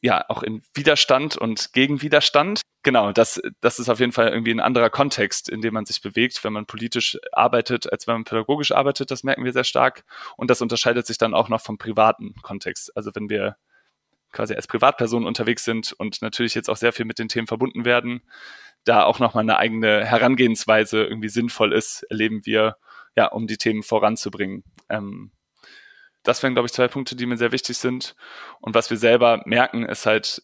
[0.00, 2.62] ja, auch in Widerstand und Gegenwiderstand.
[2.84, 6.00] Genau, das, das ist auf jeden Fall irgendwie ein anderer Kontext, in dem man sich
[6.00, 9.10] bewegt, wenn man politisch arbeitet, als wenn man pädagogisch arbeitet.
[9.10, 10.04] Das merken wir sehr stark.
[10.36, 12.96] Und das unterscheidet sich dann auch noch vom privaten Kontext.
[12.96, 13.56] Also wenn wir
[14.30, 17.84] quasi als Privatperson unterwegs sind und natürlich jetzt auch sehr viel mit den Themen verbunden
[17.84, 18.22] werden,
[18.84, 22.76] da auch nochmal eine eigene Herangehensweise irgendwie sinnvoll ist, erleben wir,
[23.16, 24.62] ja, um die Themen voranzubringen.
[24.88, 25.32] Ähm,
[26.28, 28.14] das wären, glaube ich, zwei Punkte, die mir sehr wichtig sind.
[28.60, 30.42] Und was wir selber merken, ist halt,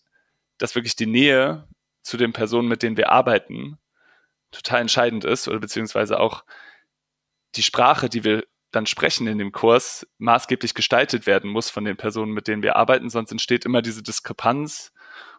[0.56, 1.68] dass wirklich die Nähe
[2.02, 3.78] zu den Personen, mit denen wir arbeiten,
[4.50, 6.44] total entscheidend ist oder beziehungsweise auch
[7.56, 11.98] die Sprache, die wir dann sprechen in dem Kurs, maßgeblich gestaltet werden muss von den
[11.98, 13.10] Personen, mit denen wir arbeiten.
[13.10, 14.90] Sonst entsteht immer diese Diskrepanz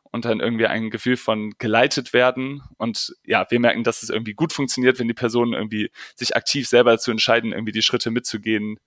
[0.03, 2.61] und dann irgendwie ein Gefühl von geleitet werden.
[2.77, 6.67] Und ja, wir merken, dass es irgendwie gut funktioniert, wenn die Personen irgendwie sich aktiv
[6.67, 8.79] selber dazu entscheiden, irgendwie die Schritte mitzugehen,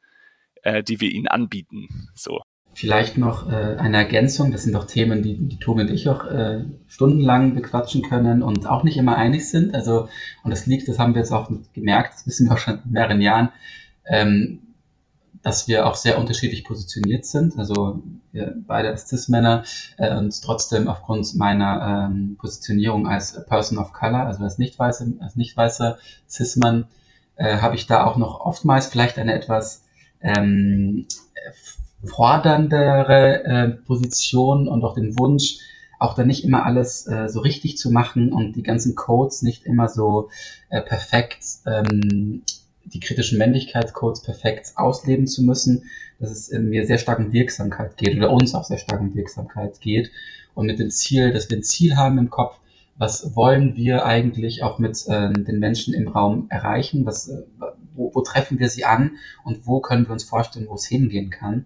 [0.69, 2.09] äh, die wir ihnen anbieten.
[2.15, 2.41] So.
[2.75, 6.27] Vielleicht noch äh, eine Ergänzung, das sind doch Themen, die, die Tobi und ich auch
[6.27, 9.75] äh, stundenlang bequatschen können und auch nicht immer einig sind.
[9.75, 10.09] Also,
[10.45, 12.93] und das liegt, das haben wir jetzt auch gemerkt, das wissen wir auch schon in
[12.93, 13.49] mehreren Jahren,
[14.07, 14.61] ähm,
[15.43, 17.59] dass wir auch sehr unterschiedlich positioniert sind.
[17.59, 18.03] Also
[18.33, 19.65] wir beide als Cis-Männer
[19.97, 25.15] äh, und trotzdem aufgrund meiner ähm, Positionierung als Person of Color, also als nicht weiße,
[25.21, 26.87] als nicht weißer Cis-Mann,
[27.37, 29.88] äh, habe ich da auch noch oftmals vielleicht eine etwas
[30.23, 31.07] ähm,
[32.05, 35.59] forderndere äh, Position und auch den Wunsch,
[35.99, 39.65] auch dann nicht immer alles äh, so richtig zu machen und die ganzen Codes nicht
[39.67, 40.31] immer so
[40.71, 42.43] äh, perfekt, ähm,
[42.85, 45.85] die kritischen Männlichkeitscodes perfekt ausleben zu müssen,
[46.21, 49.15] dass es in mir sehr stark um Wirksamkeit geht oder uns auch sehr stark um
[49.15, 50.11] Wirksamkeit geht
[50.55, 52.57] und mit dem Ziel, dass wir ein Ziel haben im Kopf,
[52.99, 57.43] was wollen wir eigentlich auch mit äh, den Menschen im Raum erreichen, was, äh,
[57.95, 59.13] wo, wo treffen wir sie an
[59.45, 61.65] und wo können wir uns vorstellen, wo es hingehen kann.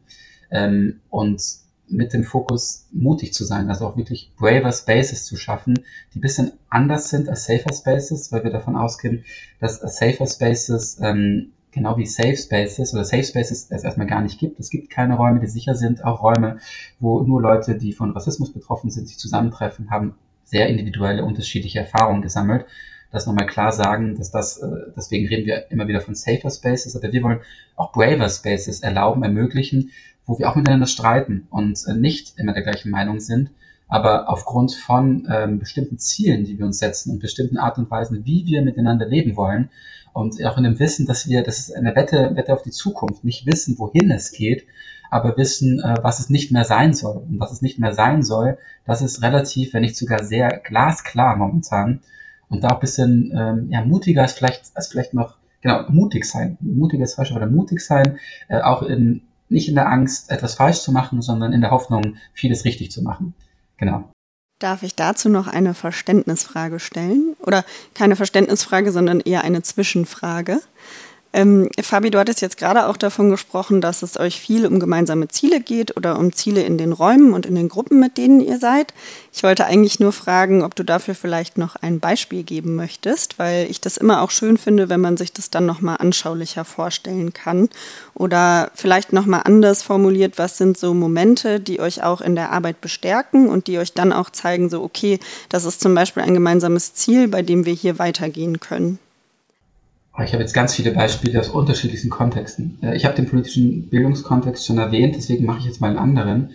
[0.51, 1.43] Ähm, und
[1.89, 5.75] mit dem Fokus mutig zu sein, also auch wirklich braver Spaces zu schaffen,
[6.13, 9.25] die ein bisschen anders sind als Safer Spaces, weil wir davon ausgehen,
[9.59, 14.39] dass Safer Spaces ähm, genau wie Safe Spaces oder Safe Spaces es erstmal gar nicht
[14.39, 14.61] gibt.
[14.61, 16.59] Es gibt keine Räume, die sicher sind, auch Räume,
[17.01, 20.15] wo nur Leute, die von Rassismus betroffen sind, sich zusammentreffen, haben
[20.53, 22.67] sehr individuelle, unterschiedliche Erfahrungen gesammelt.
[23.11, 26.95] Das nochmal klar sagen, dass das, äh, deswegen reden wir immer wieder von safer Spaces,
[26.95, 27.41] aber wir wollen
[27.75, 29.93] auch braver Spaces erlauben, ermöglichen,
[30.27, 33.51] wo wir auch miteinander streiten und äh, nicht immer der gleichen Meinung sind,
[33.89, 38.27] aber aufgrund von ähm, bestimmten Zielen, die wir uns setzen und bestimmten Art und Weisen,
[38.27, 39.71] wie wir miteinander leben wollen
[40.13, 43.25] und auch in dem Wissen, dass wir, das ist eine Wette, Wette auf die Zukunft,
[43.25, 44.67] nicht wissen, wohin es geht,
[45.13, 47.19] aber wissen, äh, was es nicht mehr sein soll.
[47.29, 51.37] Und was es nicht mehr sein soll, das ist relativ, wenn nicht sogar sehr glasklar
[51.37, 52.01] momentan
[52.49, 56.25] und da auch ein bisschen ähm, ja, mutiger als vielleicht, als vielleicht noch genau, mutig
[56.25, 56.57] sein.
[56.61, 59.21] Mutiges falsch oder mutig sein, äh, auch in,
[59.51, 63.03] nicht in der Angst, etwas falsch zu machen, sondern in der Hoffnung, vieles richtig zu
[63.03, 63.35] machen.
[63.77, 64.11] Genau.
[64.61, 67.37] Darf ich dazu noch eine Verständnisfrage stellen?
[67.41, 70.61] Oder keine Verständnisfrage, sondern eher eine Zwischenfrage.
[71.35, 75.29] Ähm, Fabi, du hattest jetzt gerade auch davon gesprochen, dass es euch viel um gemeinsame
[75.29, 78.59] Ziele geht oder um Ziele in den Räumen und in den Gruppen, mit denen ihr
[78.59, 78.93] seid.
[79.33, 83.71] Ich wollte eigentlich nur fragen, ob du dafür vielleicht noch ein Beispiel geben möchtest, weil
[83.71, 87.71] ich das immer auch schön finde, wenn man sich das dann nochmal anschaulicher vorstellen kann.
[88.13, 92.83] Oder vielleicht nochmal anders formuliert, was sind so Momente, die euch auch in der Arbeit
[92.83, 95.19] bestärken und die euch dann auch zeigen, so, okay,
[95.49, 98.99] das ist zum Beispiel ein gemeinsames Ziel, bei dem wir hier weitergehen können.
[100.21, 102.79] Ich habe jetzt ganz viele Beispiele aus unterschiedlichsten Kontexten.
[102.83, 106.51] Äh, ich habe den politischen Bildungskontext schon erwähnt, deswegen mache ich jetzt mal einen anderen.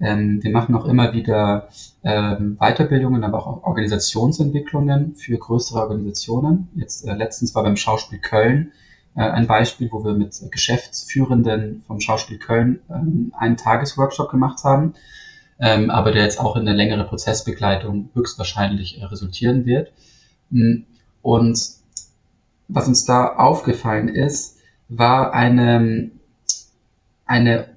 [0.00, 1.68] Ähm, wir machen auch immer wieder
[2.02, 6.68] ähm, Weiterbildungen, aber auch Organisationsentwicklungen für größere Organisationen.
[6.74, 8.72] Jetzt äh, letztens war beim Schauspiel Köln
[9.14, 14.94] äh, ein Beispiel, wo wir mit Geschäftsführenden vom Schauspiel Köln ähm, einen Tagesworkshop gemacht haben,
[15.58, 19.90] aber der jetzt auch in eine längere Prozessbegleitung höchstwahrscheinlich resultieren wird.
[20.50, 20.80] Mm,
[21.22, 21.75] und
[22.68, 26.10] was uns da aufgefallen ist, war eine,
[27.24, 27.68] eine,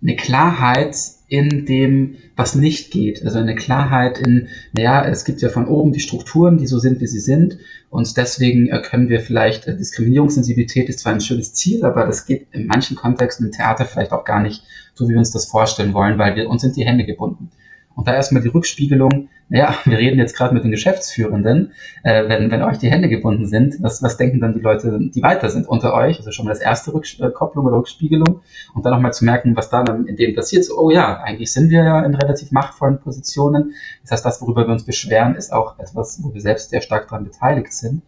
[0.00, 0.96] eine Klarheit
[1.28, 3.24] in dem, was nicht geht.
[3.24, 7.00] Also eine Klarheit in, naja, es gibt ja von oben die Strukturen, die so sind,
[7.00, 7.58] wie sie sind.
[7.88, 12.26] Und deswegen äh, können wir vielleicht, äh, Diskriminierungssensibilität ist zwar ein schönes Ziel, aber das
[12.26, 14.62] geht in manchen Kontexten im Theater vielleicht auch gar nicht
[14.94, 17.50] so, wie wir uns das vorstellen wollen, weil wir uns sind die Hände gebunden.
[17.94, 22.50] Und da erstmal die Rückspiegelung, naja, wir reden jetzt gerade mit den Geschäftsführenden, äh, wenn,
[22.50, 25.68] wenn euch die Hände gebunden sind, was, was denken dann die Leute, die weiter sind
[25.68, 26.18] unter euch?
[26.18, 28.40] Also schon mal das erste Rückkopplung oder Rückspiegelung
[28.74, 30.64] und dann nochmal zu merken, was da in dem passiert.
[30.64, 33.74] So, oh ja, eigentlich sind wir ja in relativ machtvollen Positionen.
[34.02, 37.08] Das heißt, das, worüber wir uns beschweren, ist auch etwas, wo wir selbst sehr stark
[37.08, 38.02] daran beteiligt sind.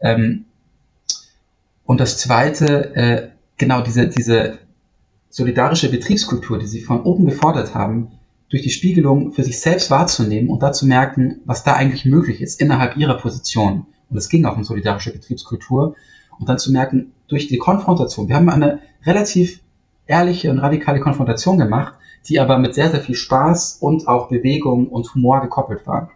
[0.00, 0.44] Ähm,
[1.84, 4.58] und das zweite, äh, genau diese, diese
[5.28, 8.12] solidarische Betriebskultur, die Sie von oben gefordert haben,
[8.54, 12.40] durch die Spiegelung für sich selbst wahrzunehmen und da zu merken, was da eigentlich möglich
[12.40, 13.86] ist innerhalb ihrer Position.
[14.08, 15.96] Und es ging auch um solidarische Betriebskultur.
[16.38, 19.58] Und dann zu merken, durch die Konfrontation, wir haben eine relativ
[20.06, 21.94] ehrliche und radikale Konfrontation gemacht,
[22.28, 26.12] die aber mit sehr, sehr viel Spaß und auch Bewegung und Humor gekoppelt war.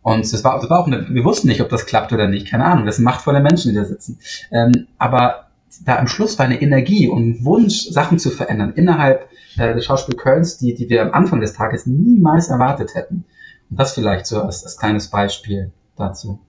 [0.00, 2.48] Und das war, das war auch eine, wir wussten nicht, ob das klappt oder nicht,
[2.48, 4.18] keine Ahnung, das sind machtvolle Menschen, die da sitzen.
[4.50, 5.49] Ähm, aber
[5.84, 10.16] da am Schluss war eine Energie und Wunsch, Sachen zu verändern innerhalb äh, des Schauspiel
[10.16, 13.24] Kölns, die, die wir am Anfang des Tages niemals erwartet hätten.
[13.70, 16.40] Und das vielleicht so als, als kleines Beispiel dazu.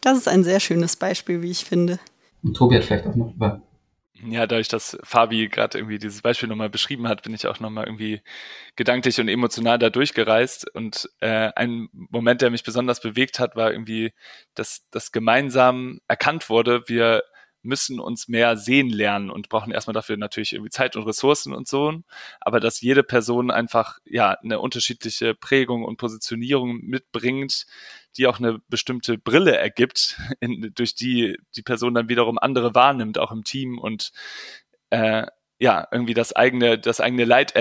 [0.00, 1.98] Das ist ein sehr schönes Beispiel, wie ich finde.
[2.42, 3.60] Und Tobi hat vielleicht auch noch über
[4.26, 7.86] ja, dadurch, dass Fabi gerade irgendwie dieses Beispiel nochmal beschrieben hat, bin ich auch nochmal
[7.86, 8.20] irgendwie
[8.74, 10.68] gedanklich und emotional da durchgereist.
[10.74, 14.12] Und äh, ein Moment, der mich besonders bewegt hat, war irgendwie,
[14.54, 17.22] dass das gemeinsam erkannt wurde, wir
[17.68, 21.68] müssen uns mehr sehen lernen und brauchen erstmal dafür natürlich irgendwie Zeit und Ressourcen und
[21.68, 22.02] so.
[22.40, 27.66] Aber dass jede Person einfach ja eine unterschiedliche Prägung und Positionierung mitbringt,
[28.16, 33.18] die auch eine bestimmte Brille ergibt, in, durch die die Person dann wiederum andere wahrnimmt,
[33.18, 34.12] auch im Team und
[34.90, 35.26] äh,
[35.60, 37.54] ja, irgendwie das eigene, das eigene Leid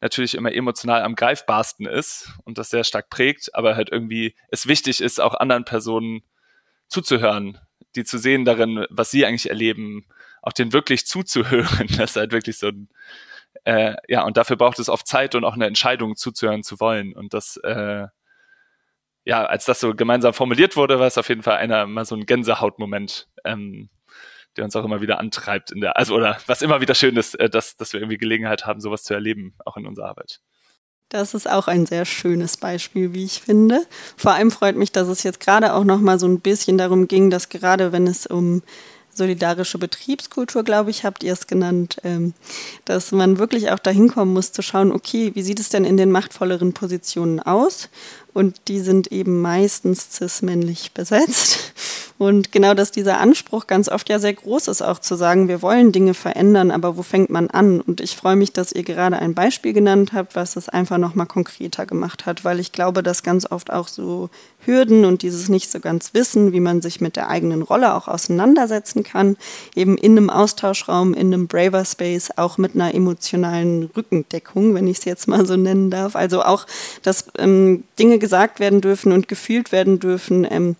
[0.00, 4.66] natürlich immer emotional am greifbarsten ist und das sehr stark prägt, aber halt irgendwie es
[4.66, 6.22] wichtig ist, auch anderen Personen
[6.88, 7.58] zuzuhören,
[7.96, 10.06] die zu sehen darin, was sie eigentlich erleben,
[10.42, 11.88] auch den wirklich zuzuhören.
[11.96, 12.88] Das ist halt wirklich so ein,
[13.64, 17.14] äh, ja, und dafür braucht es oft Zeit und auch eine Entscheidung zuzuhören zu wollen.
[17.14, 18.06] Und das, äh,
[19.24, 22.16] ja, als das so gemeinsam formuliert wurde, war es auf jeden Fall einer mal so
[22.16, 23.90] ein Gänsehautmoment, ähm,
[24.56, 27.34] der uns auch immer wieder antreibt in der, also oder was immer wieder schön ist,
[27.38, 30.40] äh, dass, dass wir irgendwie Gelegenheit haben, sowas zu erleben, auch in unserer Arbeit.
[31.10, 33.82] Das ist auch ein sehr schönes Beispiel, wie ich finde.
[34.16, 37.08] Vor allem freut mich, dass es jetzt gerade auch noch mal so ein bisschen darum
[37.08, 38.62] ging, dass gerade wenn es um
[39.12, 42.32] solidarische Betriebskultur, glaube ich, habt ihr es genannt, ähm,
[42.84, 45.96] dass man wirklich auch dahin kommen muss zu schauen, okay, wie sieht es denn in
[45.96, 47.88] den machtvolleren Positionen aus?
[48.32, 51.69] Und die sind eben meistens cis-männlich besetzt.
[52.20, 55.62] Und genau, dass dieser Anspruch ganz oft ja sehr groß ist, auch zu sagen, wir
[55.62, 57.80] wollen Dinge verändern, aber wo fängt man an?
[57.80, 61.24] Und ich freue mich, dass ihr gerade ein Beispiel genannt habt, was es einfach nochmal
[61.24, 64.28] konkreter gemacht hat, weil ich glaube, dass ganz oft auch so
[64.66, 68.06] Hürden und dieses nicht so ganz Wissen, wie man sich mit der eigenen Rolle auch
[68.06, 69.38] auseinandersetzen kann,
[69.74, 74.98] eben in einem Austauschraum, in einem Braver Space, auch mit einer emotionalen Rückendeckung, wenn ich
[74.98, 76.16] es jetzt mal so nennen darf.
[76.16, 76.66] Also auch,
[77.02, 80.46] dass ähm, Dinge gesagt werden dürfen und gefühlt werden dürfen.
[80.50, 80.76] Ähm,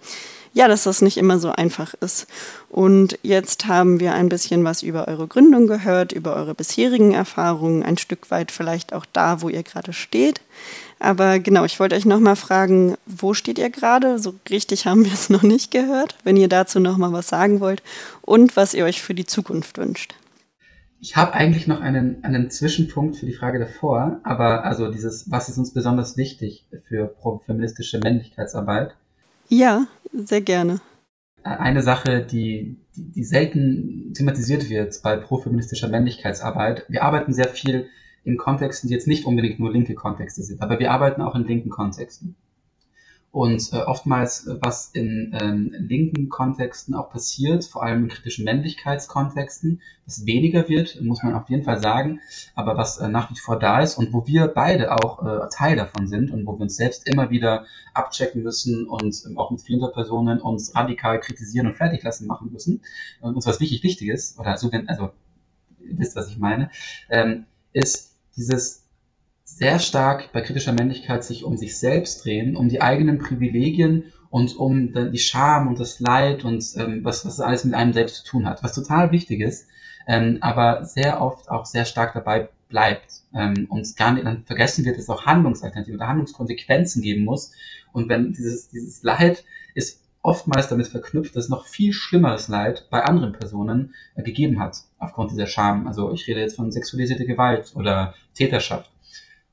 [0.53, 2.27] ja, dass das nicht immer so einfach ist.
[2.69, 7.83] Und jetzt haben wir ein bisschen was über eure Gründung gehört, über eure bisherigen Erfahrungen,
[7.83, 10.41] ein Stück weit vielleicht auch da, wo ihr gerade steht.
[10.99, 14.19] Aber genau, ich wollte euch nochmal fragen, wo steht ihr gerade?
[14.19, 17.83] So richtig haben wir es noch nicht gehört, wenn ihr dazu nochmal was sagen wollt
[18.23, 20.15] und was ihr euch für die Zukunft wünscht.
[21.03, 25.49] Ich habe eigentlich noch einen, einen Zwischenpunkt für die Frage davor, aber also dieses, was
[25.49, 27.15] ist uns besonders wichtig für
[27.47, 28.95] feministische Männlichkeitsarbeit?
[29.51, 30.81] Ja, sehr gerne.
[31.43, 36.85] Eine Sache, die, die, selten thematisiert wird bei profeministischer Männlichkeitsarbeit.
[36.89, 37.89] Wir arbeiten sehr viel
[38.23, 41.47] in Kontexten, die jetzt nicht unbedingt nur linke Kontexte sind, aber wir arbeiten auch in
[41.47, 42.37] linken Kontexten.
[43.33, 48.45] Und äh, oftmals, äh, was in ähm, linken Kontexten auch passiert, vor allem in kritischen
[48.45, 52.21] Männlichkeitskontexten, das weniger wird, muss man auf jeden Fall sagen,
[52.57, 55.77] aber was äh, nach wie vor da ist und wo wir beide auch äh, Teil
[55.77, 59.61] davon sind und wo wir uns selbst immer wieder abchecken müssen und ähm, auch mit
[59.61, 62.83] Flinterpersonen uns radikal kritisieren und fertig lassen machen müssen,
[63.21, 65.11] und uns was wirklich wichtig ist, oder so, wenn, also,
[65.79, 66.71] ihr wisst, was ich meine,
[67.11, 68.80] ähm, ist dieses
[69.57, 74.57] sehr stark bei kritischer Männlichkeit sich um sich selbst drehen, um die eigenen Privilegien und
[74.57, 78.25] um die Scham und das Leid und ähm, was, was alles mit einem selbst zu
[78.25, 79.67] tun hat, was total wichtig ist,
[80.07, 84.85] ähm, aber sehr oft auch sehr stark dabei bleibt ähm, und gar nicht, dann vergessen
[84.85, 87.53] wird, dass es auch Handlungsalternativen oder Handlungskonsequenzen geben muss
[87.93, 93.03] und wenn dieses, dieses Leid ist oftmals damit verknüpft, dass noch viel schlimmeres Leid bei
[93.03, 95.87] anderen Personen äh, gegeben hat, aufgrund dieser Scham.
[95.87, 98.90] Also ich rede jetzt von sexualisierter Gewalt oder Täterschaft.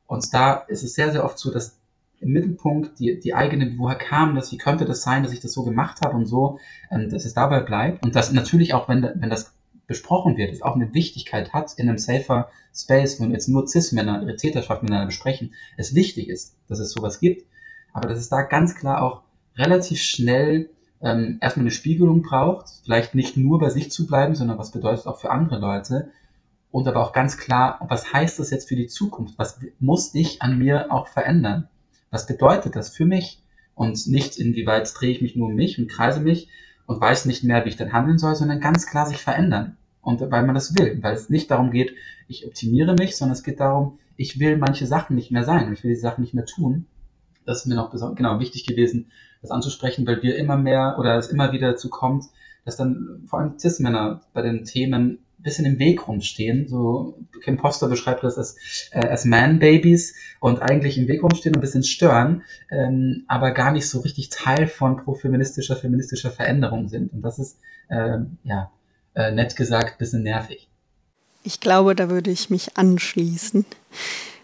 [0.07, 1.77] Und da ist es sehr, sehr oft so, dass
[2.19, 5.53] im Mittelpunkt die, die eigene, woher kam das, wie könnte das sein, dass ich das
[5.53, 8.03] so gemacht habe und so, ähm, dass es dabei bleibt.
[8.03, 9.53] Und dass natürlich auch, wenn, wenn das
[9.85, 14.21] besprochen wird, es auch eine Wichtigkeit hat in einem safer Space, wenn jetzt nur Cis-Männer
[14.23, 17.45] ihre Täterschaft miteinander besprechen, es wichtig ist, dass es sowas gibt,
[17.93, 19.21] aber dass es da ganz klar auch
[19.55, 20.69] relativ schnell
[21.01, 25.07] ähm, erstmal eine Spiegelung braucht, vielleicht nicht nur bei sich zu bleiben, sondern was bedeutet
[25.07, 26.11] auch für andere Leute
[26.77, 29.39] und aber auch ganz klar, was heißt das jetzt für die Zukunft?
[29.39, 31.67] Was muss ich an mir auch verändern?
[32.11, 33.41] Was bedeutet das für mich?
[33.73, 36.49] Und nicht inwieweit drehe ich mich nur um mich und kreise mich
[36.85, 39.75] und weiß nicht mehr, wie ich dann handeln soll, sondern ganz klar sich verändern.
[40.01, 41.95] Und weil man das will, weil es nicht darum geht,
[42.27, 45.83] ich optimiere mich, sondern es geht darum, ich will manche Sachen nicht mehr sein, ich
[45.83, 46.85] will die Sachen nicht mehr tun.
[47.43, 49.11] Das ist mir noch genau, wichtig gewesen,
[49.41, 52.25] das anzusprechen, weil wir immer mehr oder es immer wieder dazu kommt,
[52.65, 56.67] dass dann vor allem Cis-Männer bei den Themen bisschen im Weg rumstehen.
[56.67, 58.55] So, Kim Poster beschreibt das als,
[58.91, 63.71] äh, als Man-Babies und eigentlich im Weg rumstehen und ein bisschen stören, ähm, aber gar
[63.71, 67.13] nicht so richtig Teil von profeministischer, feministischer Veränderung sind.
[67.13, 67.57] Und das ist,
[67.89, 68.71] äh, ja,
[69.15, 70.67] äh, nett gesagt, ein bisschen nervig.
[71.43, 73.65] Ich glaube, da würde ich mich anschließen.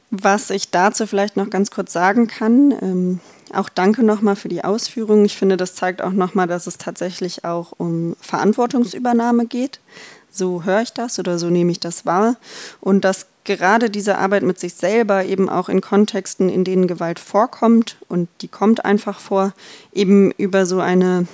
[0.10, 3.20] Was ich dazu vielleicht noch ganz kurz sagen kann, ähm,
[3.52, 5.26] auch danke nochmal für die Ausführungen.
[5.26, 9.80] Ich finde, das zeigt auch nochmal, dass es tatsächlich auch um Verantwortungsübernahme geht.
[10.34, 12.36] So höre ich das oder so nehme ich das wahr.
[12.82, 17.20] Und dass gerade diese Arbeit mit sich selber eben auch in Kontexten, in denen Gewalt
[17.20, 19.54] vorkommt, und die kommt einfach vor,
[19.94, 21.28] eben über so eine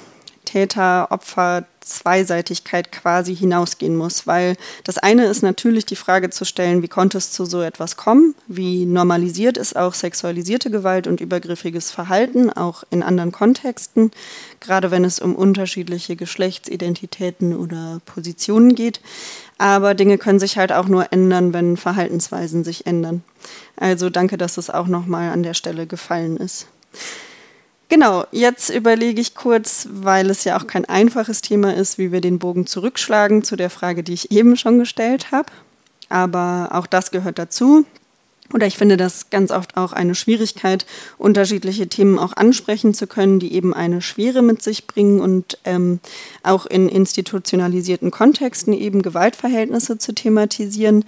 [0.49, 4.25] Täter-Opfer-Zweiseitigkeit quasi hinausgehen muss.
[4.25, 7.97] Weil das eine ist natürlich die Frage zu stellen, wie konnte es zu so etwas
[7.97, 8.33] kommen?
[8.47, 14.09] Wie normalisiert ist auch sexualisierte Gewalt und übergriffiges Verhalten, auch in anderen Kontexten,
[14.59, 19.01] gerade wenn es um unterschiedliche Geschlechtsidentitäten oder Positionen geht.
[19.59, 23.23] Aber Dinge können sich halt auch nur ändern, wenn Verhaltensweisen sich ändern.
[23.75, 26.65] Also danke, dass es auch nochmal an der Stelle gefallen ist.
[27.89, 32.21] Genau, jetzt überlege ich kurz, weil es ja auch kein einfaches Thema ist, wie wir
[32.21, 35.51] den Bogen zurückschlagen zu der Frage, die ich eben schon gestellt habe.
[36.07, 37.85] Aber auch das gehört dazu.
[38.53, 40.85] Oder ich finde das ganz oft auch eine Schwierigkeit,
[41.17, 45.99] unterschiedliche Themen auch ansprechen zu können, die eben eine Schwere mit sich bringen und ähm,
[46.43, 51.05] auch in institutionalisierten Kontexten eben Gewaltverhältnisse zu thematisieren.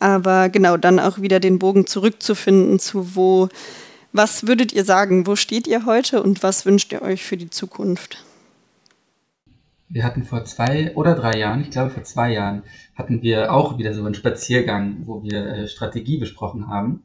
[0.00, 3.48] Aber genau dann auch wieder den Bogen zurückzufinden zu, wo
[4.14, 5.26] was würdet ihr sagen?
[5.26, 8.24] Wo steht ihr heute und was wünscht ihr euch für die Zukunft?
[9.88, 12.62] Wir hatten vor zwei oder drei Jahren, ich glaube vor zwei Jahren,
[12.94, 17.02] hatten wir auch wieder so einen Spaziergang, wo wir äh, Strategie besprochen haben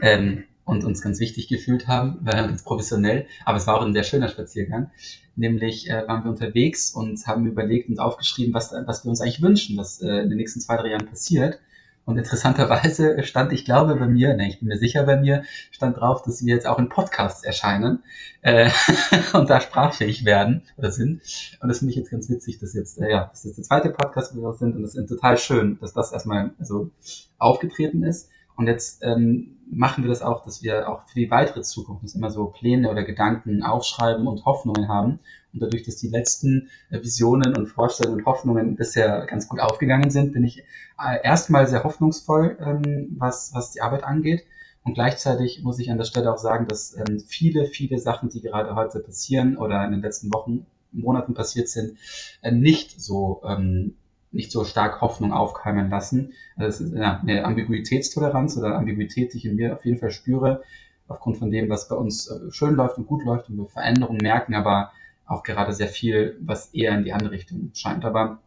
[0.00, 3.92] ähm, und uns ganz wichtig gefühlt haben, weil ganz professionell, aber es war auch ein
[3.92, 4.90] sehr schöner Spaziergang.
[5.36, 9.42] Nämlich äh, waren wir unterwegs und haben überlegt und aufgeschrieben, was, was wir uns eigentlich
[9.42, 11.58] wünschen, was äh, in den nächsten zwei, drei Jahren passiert.
[12.04, 15.96] Und interessanterweise stand, ich glaube bei mir, ne, ich bin mir sicher bei mir, stand
[15.96, 18.02] drauf, dass wir jetzt auch in Podcasts erscheinen
[18.42, 18.70] äh,
[19.32, 21.22] und da sprachfähig werden oder sind.
[21.60, 23.90] Und das finde ich jetzt ganz witzig, dass jetzt, äh, ja, das ist der zweite
[23.90, 26.90] Podcast, wo wir sind und das ist total schön, dass das erstmal so
[27.38, 28.28] aufgetreten ist.
[28.56, 32.30] Und jetzt ähm, machen wir das auch, dass wir auch für die weitere Zukunft immer
[32.30, 35.20] so Pläne oder Gedanken aufschreiben und Hoffnungen haben.
[35.52, 40.10] Und dadurch, dass die letzten äh, Visionen und Vorstellungen und Hoffnungen bisher ganz gut aufgegangen
[40.10, 40.64] sind, bin ich
[40.98, 44.44] äh, erstmal sehr hoffnungsvoll, ähm, was, was die Arbeit angeht.
[44.82, 48.42] Und gleichzeitig muss ich an der Stelle auch sagen, dass ähm, viele, viele Sachen, die
[48.42, 51.98] gerade heute passieren oder in den letzten Wochen, Monaten passiert sind,
[52.42, 53.96] äh, nicht so ähm,
[54.34, 56.32] nicht so stark Hoffnung aufkeimen lassen.
[56.56, 60.62] Also es ist eine Ambiguitätstoleranz oder Ambiguität, die ich in mir auf jeden Fall spüre,
[61.08, 64.20] aufgrund von dem, was bei uns äh, schön läuft und gut läuft und wir Veränderungen
[64.22, 64.92] merken, aber
[65.26, 68.04] auch gerade sehr viel, was eher in die andere Richtung scheint.
[68.04, 68.40] Aber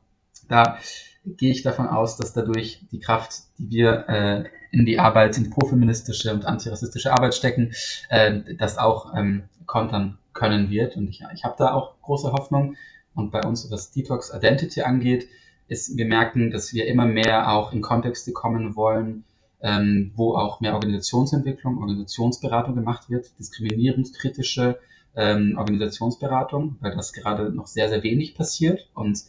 [0.48, 0.78] da
[1.26, 5.46] gehe ich davon aus, dass dadurch die Kraft, die wir äh, in die Arbeit, in
[5.46, 7.74] die profeministische und antirassistische Arbeit stecken,
[8.10, 10.96] äh, das auch ähm, kontern können wird.
[10.96, 12.76] Und ich, ich habe da auch große Hoffnung.
[13.16, 15.28] Und bei uns, was Detox Identity angeht,
[15.68, 19.24] ist, wir merken, dass wir immer mehr auch in Kontexte kommen wollen,
[19.62, 24.80] ähm, wo auch mehr Organisationsentwicklung, Organisationsberatung gemacht wird, diskriminierungskritische
[25.16, 28.90] ähm, Organisationsberatung, weil das gerade noch sehr, sehr wenig passiert.
[28.94, 29.24] Und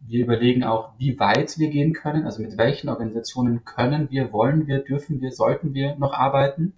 [0.00, 4.66] wir überlegen auch, wie weit wir gehen können, also mit welchen Organisationen können wir, wollen
[4.66, 6.72] wir, dürfen wir, sollten wir noch arbeiten.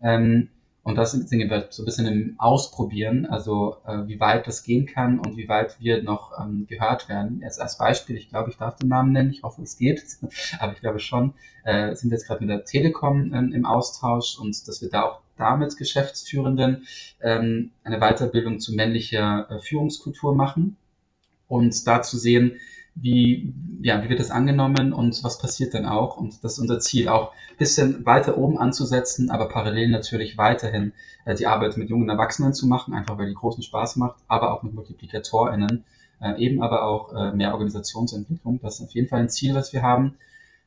[0.00, 0.48] Ähm,
[0.88, 4.86] und das sind wir so ein bisschen im Ausprobieren, also äh, wie weit das gehen
[4.86, 7.42] kann und wie weit wir noch ähm, gehört werden.
[7.42, 10.02] Jetzt als Beispiel, ich glaube, ich darf den Namen nennen, ich hoffe, es geht,
[10.60, 11.34] aber ich glaube schon,
[11.64, 15.02] äh, sind wir jetzt gerade mit der Telekom ähm, im Austausch und dass wir da
[15.02, 16.86] auch damit Geschäftsführenden
[17.20, 20.78] ähm, eine Weiterbildung zu männlicher äh, Führungskultur machen
[21.48, 22.58] und da zu sehen,
[23.00, 26.16] wie, ja, wie wird das angenommen und was passiert dann auch?
[26.16, 30.92] Und das ist unser Ziel, auch ein bisschen weiter oben anzusetzen, aber parallel natürlich weiterhin
[31.24, 34.52] äh, die Arbeit mit jungen Erwachsenen zu machen, einfach weil die großen Spaß macht, aber
[34.52, 35.84] auch mit MultiplikatorInnen,
[36.20, 38.60] äh, eben aber auch äh, mehr Organisationsentwicklung.
[38.60, 40.16] Das ist auf jeden Fall ein Ziel, was wir haben.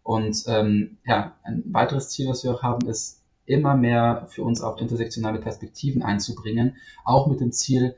[0.04, 4.62] Und ähm, ja, ein weiteres Ziel, was wir auch haben, ist immer mehr für uns
[4.62, 7.96] auch intersektionale Perspektiven einzubringen, auch mit dem Ziel,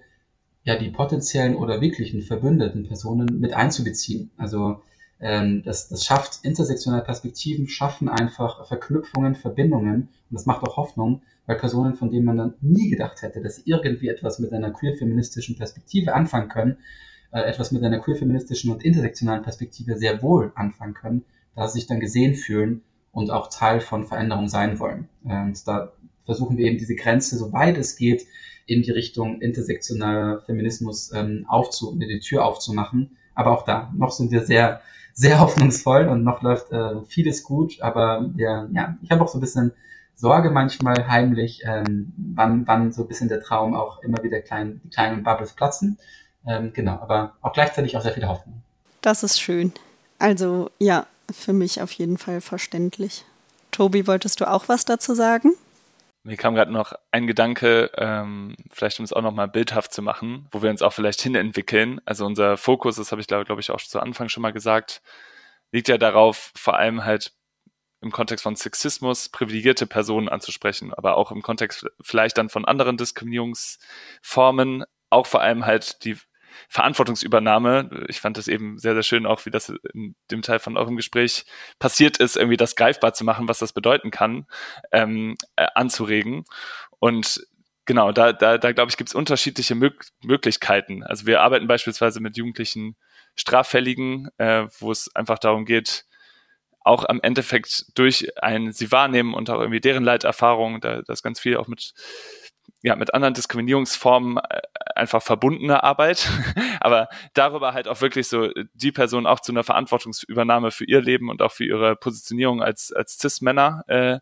[0.64, 4.32] ja die potenziellen oder wirklichen verbündeten Personen mit einzubeziehen.
[4.38, 4.82] Also
[5.20, 11.22] ähm, das, das schafft intersektionale Perspektiven, schaffen einfach Verknüpfungen, Verbindungen und das macht auch Hoffnung,
[11.45, 14.72] weil Personen, von denen man dann nie gedacht hätte, dass sie irgendwie etwas mit einer
[14.72, 16.78] queer-feministischen Perspektive anfangen können,
[17.32, 21.88] äh, etwas mit einer queer-feministischen und intersektionalen Perspektive sehr wohl anfangen können, da sie sich
[21.88, 25.07] dann gesehen fühlen und auch Teil von Veränderung sein wollen.
[25.24, 25.93] Und da
[26.26, 28.26] versuchen wir eben diese Grenze, soweit es geht,
[28.66, 33.18] in die Richtung intersektionaler Feminismus ähm, aufzu die Tür aufzumachen.
[33.36, 34.82] Aber auch da, noch sind wir sehr,
[35.14, 37.82] sehr hoffnungsvoll und noch läuft äh, vieles gut.
[37.82, 39.74] Aber wir, ja, ich habe auch so ein bisschen
[40.16, 44.82] Sorge manchmal heimlich, ähm, wann, wann so ein bisschen der Traum auch immer wieder klein,
[44.84, 45.97] die kleinen Bubbles platzen.
[46.45, 48.61] Ähm, genau, aber auch gleichzeitig auch sehr viel Hoffnung.
[49.01, 49.74] Das ist schön.
[50.20, 53.26] Also ja, für mich auf jeden Fall verständlich.
[53.72, 55.53] Tobi, wolltest du auch was dazu sagen?
[56.26, 60.47] Mir kam gerade noch ein Gedanke, ähm, vielleicht um es auch nochmal bildhaft zu machen,
[60.51, 61.99] wo wir uns auch vielleicht hinentwickeln.
[62.05, 65.01] Also unser Fokus, das habe ich glaube glaub ich auch zu Anfang schon mal gesagt,
[65.71, 67.34] liegt ja darauf, vor allem halt
[68.01, 72.97] im Kontext von Sexismus privilegierte Personen anzusprechen, aber auch im Kontext vielleicht dann von anderen
[72.97, 76.17] Diskriminierungsformen, auch vor allem halt die
[76.69, 78.05] Verantwortungsübernahme.
[78.07, 80.95] Ich fand das eben sehr, sehr schön, auch wie das in dem Teil von eurem
[80.95, 81.45] Gespräch
[81.79, 84.45] passiert ist, irgendwie das greifbar zu machen, was das bedeuten kann,
[84.91, 86.45] ähm, äh, anzuregen.
[86.99, 87.45] Und
[87.85, 89.91] genau, da, da, da glaube ich, gibt es unterschiedliche Mö
[90.23, 91.03] Möglichkeiten.
[91.03, 92.95] Also wir arbeiten beispielsweise mit jugendlichen
[93.35, 96.05] Straffälligen, äh, wo es einfach darum geht,
[96.83, 101.39] auch am Endeffekt durch ein sie wahrnehmen und auch irgendwie deren Leiterfahrung, da das ganz
[101.39, 101.93] viel auch mit
[102.84, 104.61] ja, mit anderen Diskriminierungsformen äh,
[104.93, 106.29] einfach verbundene Arbeit,
[106.81, 111.29] aber darüber halt auch wirklich so die Person auch zu einer Verantwortungsübernahme für ihr Leben
[111.29, 114.19] und auch für ihre Positionierung als, als Cis-Männer äh,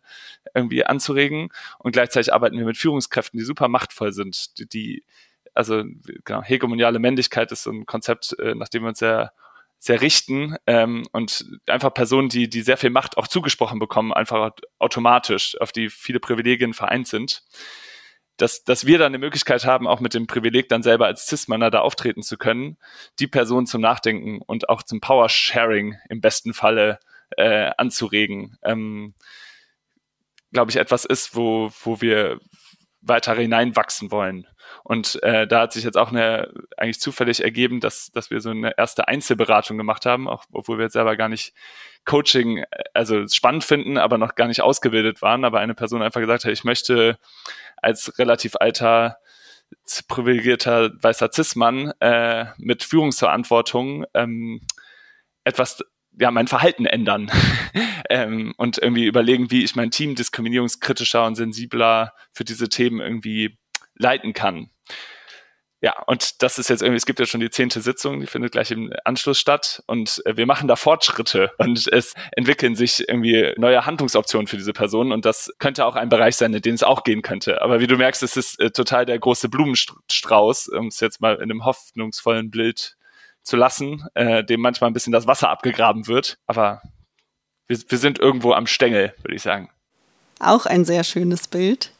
[0.54, 1.48] irgendwie anzuregen.
[1.80, 5.04] Und gleichzeitig arbeiten wir mit Führungskräften, die super machtvoll sind, die, die
[5.54, 5.82] also
[6.24, 9.32] genau, hegemoniale Männlichkeit ist so ein Konzept, äh, nach dem wir uns sehr
[9.78, 14.52] sehr richten ähm, und einfach Personen, die, die sehr viel Macht auch zugesprochen bekommen, einfach
[14.78, 17.42] automatisch, auf die viele Privilegien vereint sind
[18.36, 21.70] dass, dass wir dann eine Möglichkeit haben, auch mit dem Privileg dann selber als Cis-Manner
[21.70, 22.76] da auftreten zu können,
[23.18, 26.98] die Person zum Nachdenken und auch zum Power-Sharing im besten Falle
[27.36, 29.14] äh, anzuregen, ähm,
[30.52, 32.40] glaube ich, etwas ist, wo, wo wir
[33.00, 34.46] weiter hineinwachsen wollen.
[34.84, 38.50] Und äh, da hat sich jetzt auch eine eigentlich zufällig ergeben, dass, dass wir so
[38.50, 41.54] eine erste Einzelberatung gemacht haben, auch obwohl wir jetzt selber gar nicht
[42.04, 42.64] Coaching,
[42.94, 46.52] also spannend finden, aber noch gar nicht ausgebildet waren, aber eine Person einfach gesagt hat,
[46.52, 47.18] ich möchte
[47.76, 49.18] als relativ alter
[50.08, 54.60] privilegierter weißer Cis-Mann äh, mit Führungsverantwortung ähm,
[55.44, 55.82] etwas
[56.18, 57.30] ja, mein Verhalten ändern.
[58.10, 63.56] Ähm, und irgendwie überlegen, wie ich mein Team diskriminierungskritischer und sensibler für diese Themen irgendwie
[63.94, 64.70] leiten kann.
[65.80, 68.52] ja, und das ist jetzt irgendwie, es gibt ja schon die zehnte Sitzung, die findet
[68.52, 73.52] gleich im Anschluss statt und äh, wir machen da Fortschritte und es entwickeln sich irgendwie
[73.56, 76.82] neue Handlungsoptionen für diese Person und das könnte auch ein Bereich sein, in den es
[76.82, 77.62] auch gehen könnte.
[77.62, 81.34] Aber wie du merkst, es ist äh, total der große Blumenstrauß, um es jetzt mal
[81.36, 82.96] in einem hoffnungsvollen Bild
[83.42, 86.38] zu lassen, äh, dem manchmal ein bisschen das Wasser abgegraben wird.
[86.46, 86.82] Aber
[87.66, 89.70] wir, wir sind irgendwo am Stängel, würde ich sagen.
[90.38, 91.92] Auch ein sehr schönes Bild.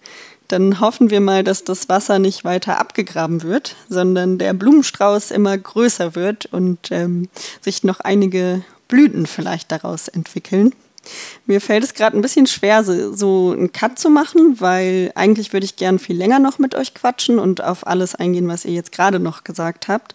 [0.49, 5.57] Dann hoffen wir mal, dass das Wasser nicht weiter abgegraben wird, sondern der Blumenstrauß immer
[5.57, 7.28] größer wird und ähm,
[7.61, 10.74] sich noch einige Blüten vielleicht daraus entwickeln.
[11.47, 15.64] Mir fällt es gerade ein bisschen schwer, so, einen Cut zu machen, weil eigentlich würde
[15.64, 18.93] ich gern viel länger noch mit euch quatschen und auf alles eingehen, was ihr jetzt
[18.93, 20.14] gerade noch gesagt habt.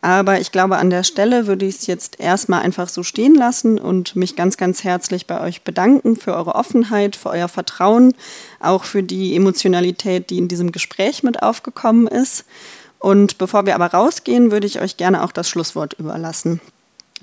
[0.00, 3.78] Aber ich glaube, an der Stelle würde ich es jetzt erstmal einfach so stehen lassen
[3.80, 8.14] und mich ganz, ganz herzlich bei euch bedanken für eure Offenheit, für euer Vertrauen,
[8.60, 12.44] auch für die Emotionalität, die in diesem Gespräch mit aufgekommen ist.
[13.00, 16.60] Und bevor wir aber rausgehen, würde ich euch gerne auch das Schlusswort überlassen.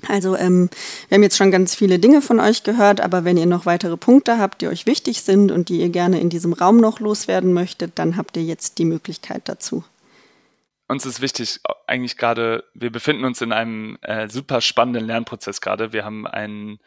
[0.06, 0.68] Also ähm,
[1.08, 3.96] wir haben jetzt schon ganz viele Dinge von euch gehört, aber wenn ihr noch weitere
[3.96, 7.54] Punkte habt, die euch wichtig sind und die ihr gerne in diesem Raum noch loswerden
[7.54, 9.82] möchtet, dann habt ihr jetzt die Möglichkeit dazu
[10.88, 15.92] uns ist wichtig, eigentlich gerade, wir befinden uns in einem äh, super spannenden Lernprozess gerade.
[15.92, 16.78] Wir haben ein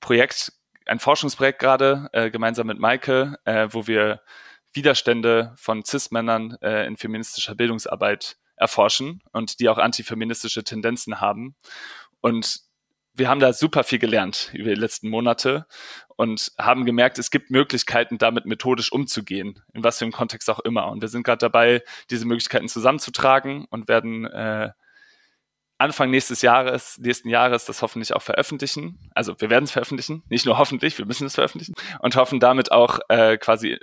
[0.00, 0.52] Projekt,
[0.86, 4.20] ein Forschungsprojekt gerade, äh, gemeinsam mit Maike, äh, wo wir
[4.72, 11.56] Widerstände von CIS-Männern äh, in feministischer Bildungsarbeit erforschen und die auch antifeministische Tendenzen haben.
[12.20, 12.60] Und
[13.14, 15.66] wir haben da super viel gelernt über die letzten Monate
[16.22, 20.60] und haben gemerkt, es gibt Möglichkeiten, damit methodisch umzugehen, in was für einem Kontext auch
[20.60, 20.86] immer.
[20.86, 24.70] Und wir sind gerade dabei, diese Möglichkeiten zusammenzutragen und werden äh,
[25.78, 29.00] Anfang nächstes Jahres, nächsten Jahres das hoffentlich auch veröffentlichen.
[29.16, 32.70] Also wir werden es veröffentlichen, nicht nur hoffentlich, wir müssen es veröffentlichen und hoffen damit
[32.70, 33.80] auch äh, quasi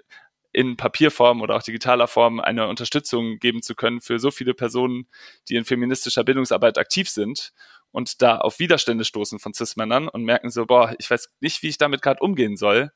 [0.53, 5.09] in Papierform oder auch digitaler Form eine Unterstützung geben zu können für so viele Personen,
[5.49, 7.51] die in feministischer Bildungsarbeit aktiv sind
[7.91, 11.69] und da auf Widerstände stoßen von Cis-Männern und merken so, boah, ich weiß nicht, wie
[11.69, 12.91] ich damit gerade umgehen soll.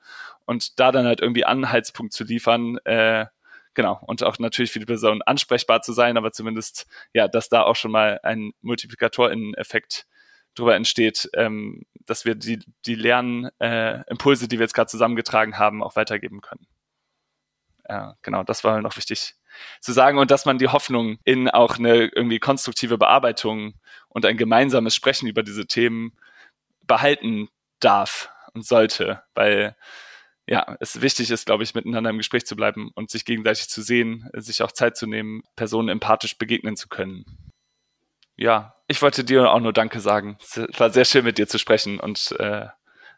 [0.45, 3.25] Und da dann halt irgendwie Anhaltspunkt zu liefern, äh,
[3.73, 7.63] genau, und auch natürlich für die Person ansprechbar zu sein, aber zumindest, ja, dass da
[7.63, 10.05] auch schon mal ein Multiplikatorinnen-Effekt
[10.55, 15.81] drüber entsteht, ähm, dass wir die, die Lernimpulse, äh, die wir jetzt gerade zusammengetragen haben,
[15.81, 16.67] auch weitergeben können.
[17.89, 19.35] Ja, genau, das war noch wichtig
[19.81, 23.75] zu sagen und dass man die Hoffnung in auch eine irgendwie konstruktive Bearbeitung
[24.09, 26.13] und ein gemeinsames Sprechen über diese Themen
[26.81, 27.49] behalten
[27.79, 29.75] darf und sollte, weil
[30.45, 33.81] ja, es wichtig ist, glaube ich, miteinander im Gespräch zu bleiben und sich gegenseitig zu
[33.81, 37.25] sehen, sich auch Zeit zu nehmen, Personen empathisch begegnen zu können.
[38.35, 40.37] Ja, ich wollte dir auch nur Danke sagen.
[40.41, 42.67] Es war sehr schön, mit dir zu sprechen und äh,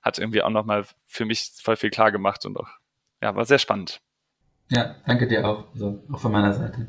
[0.03, 2.69] hat irgendwie auch nochmal für mich voll viel klar gemacht und auch,
[3.21, 4.01] ja, war sehr spannend.
[4.70, 6.88] Ja, danke dir auch, also auch von meiner Seite.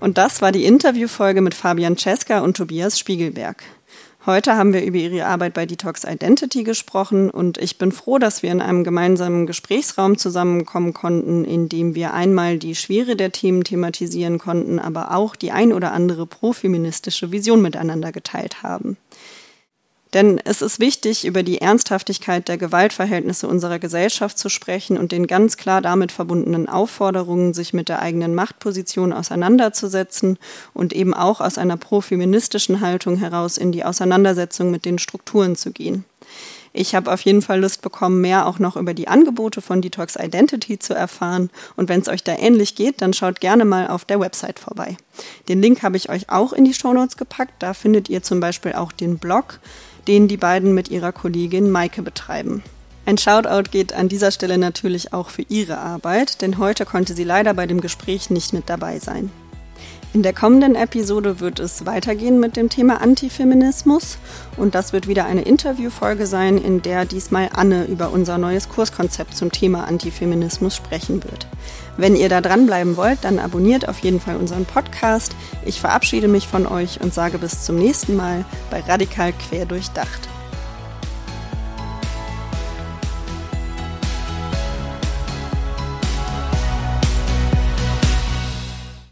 [0.00, 3.62] Und das war die Interviewfolge mit Fabian Cesca und Tobias Spiegelberg.
[4.26, 8.42] Heute haben wir über ihre Arbeit bei Detox Identity gesprochen und ich bin froh, dass
[8.42, 13.64] wir in einem gemeinsamen Gesprächsraum zusammenkommen konnten, in dem wir einmal die Schwere der Themen
[13.64, 18.96] thematisieren konnten, aber auch die ein oder andere profeministische Vision miteinander geteilt haben.
[20.14, 25.26] Denn es ist wichtig, über die Ernsthaftigkeit der Gewaltverhältnisse unserer Gesellschaft zu sprechen und den
[25.26, 30.38] ganz klar damit verbundenen Aufforderungen, sich mit der eigenen Machtposition auseinanderzusetzen
[30.72, 35.72] und eben auch aus einer profeministischen Haltung heraus in die Auseinandersetzung mit den Strukturen zu
[35.72, 36.04] gehen.
[36.76, 40.16] Ich habe auf jeden Fall Lust bekommen, mehr auch noch über die Angebote von Detox
[40.16, 41.50] Identity zu erfahren.
[41.76, 44.96] Und wenn es euch da ähnlich geht, dann schaut gerne mal auf der Website vorbei.
[45.48, 47.62] Den Link habe ich euch auch in die Shownotes gepackt.
[47.62, 49.60] Da findet ihr zum Beispiel auch den Blog
[50.06, 52.62] den die beiden mit ihrer Kollegin Maike betreiben.
[53.06, 57.24] Ein Shoutout geht an dieser Stelle natürlich auch für ihre Arbeit, denn heute konnte sie
[57.24, 59.30] leider bei dem Gespräch nicht mit dabei sein.
[60.14, 64.18] In der kommenden Episode wird es weitergehen mit dem Thema Antifeminismus
[64.56, 69.36] und das wird wieder eine Interviewfolge sein, in der diesmal Anne über unser neues Kurskonzept
[69.36, 71.48] zum Thema Antifeminismus sprechen wird.
[71.96, 75.34] Wenn ihr da dranbleiben wollt, dann abonniert auf jeden Fall unseren Podcast.
[75.64, 80.28] Ich verabschiede mich von euch und sage bis zum nächsten Mal bei Radikal Quer durchdacht.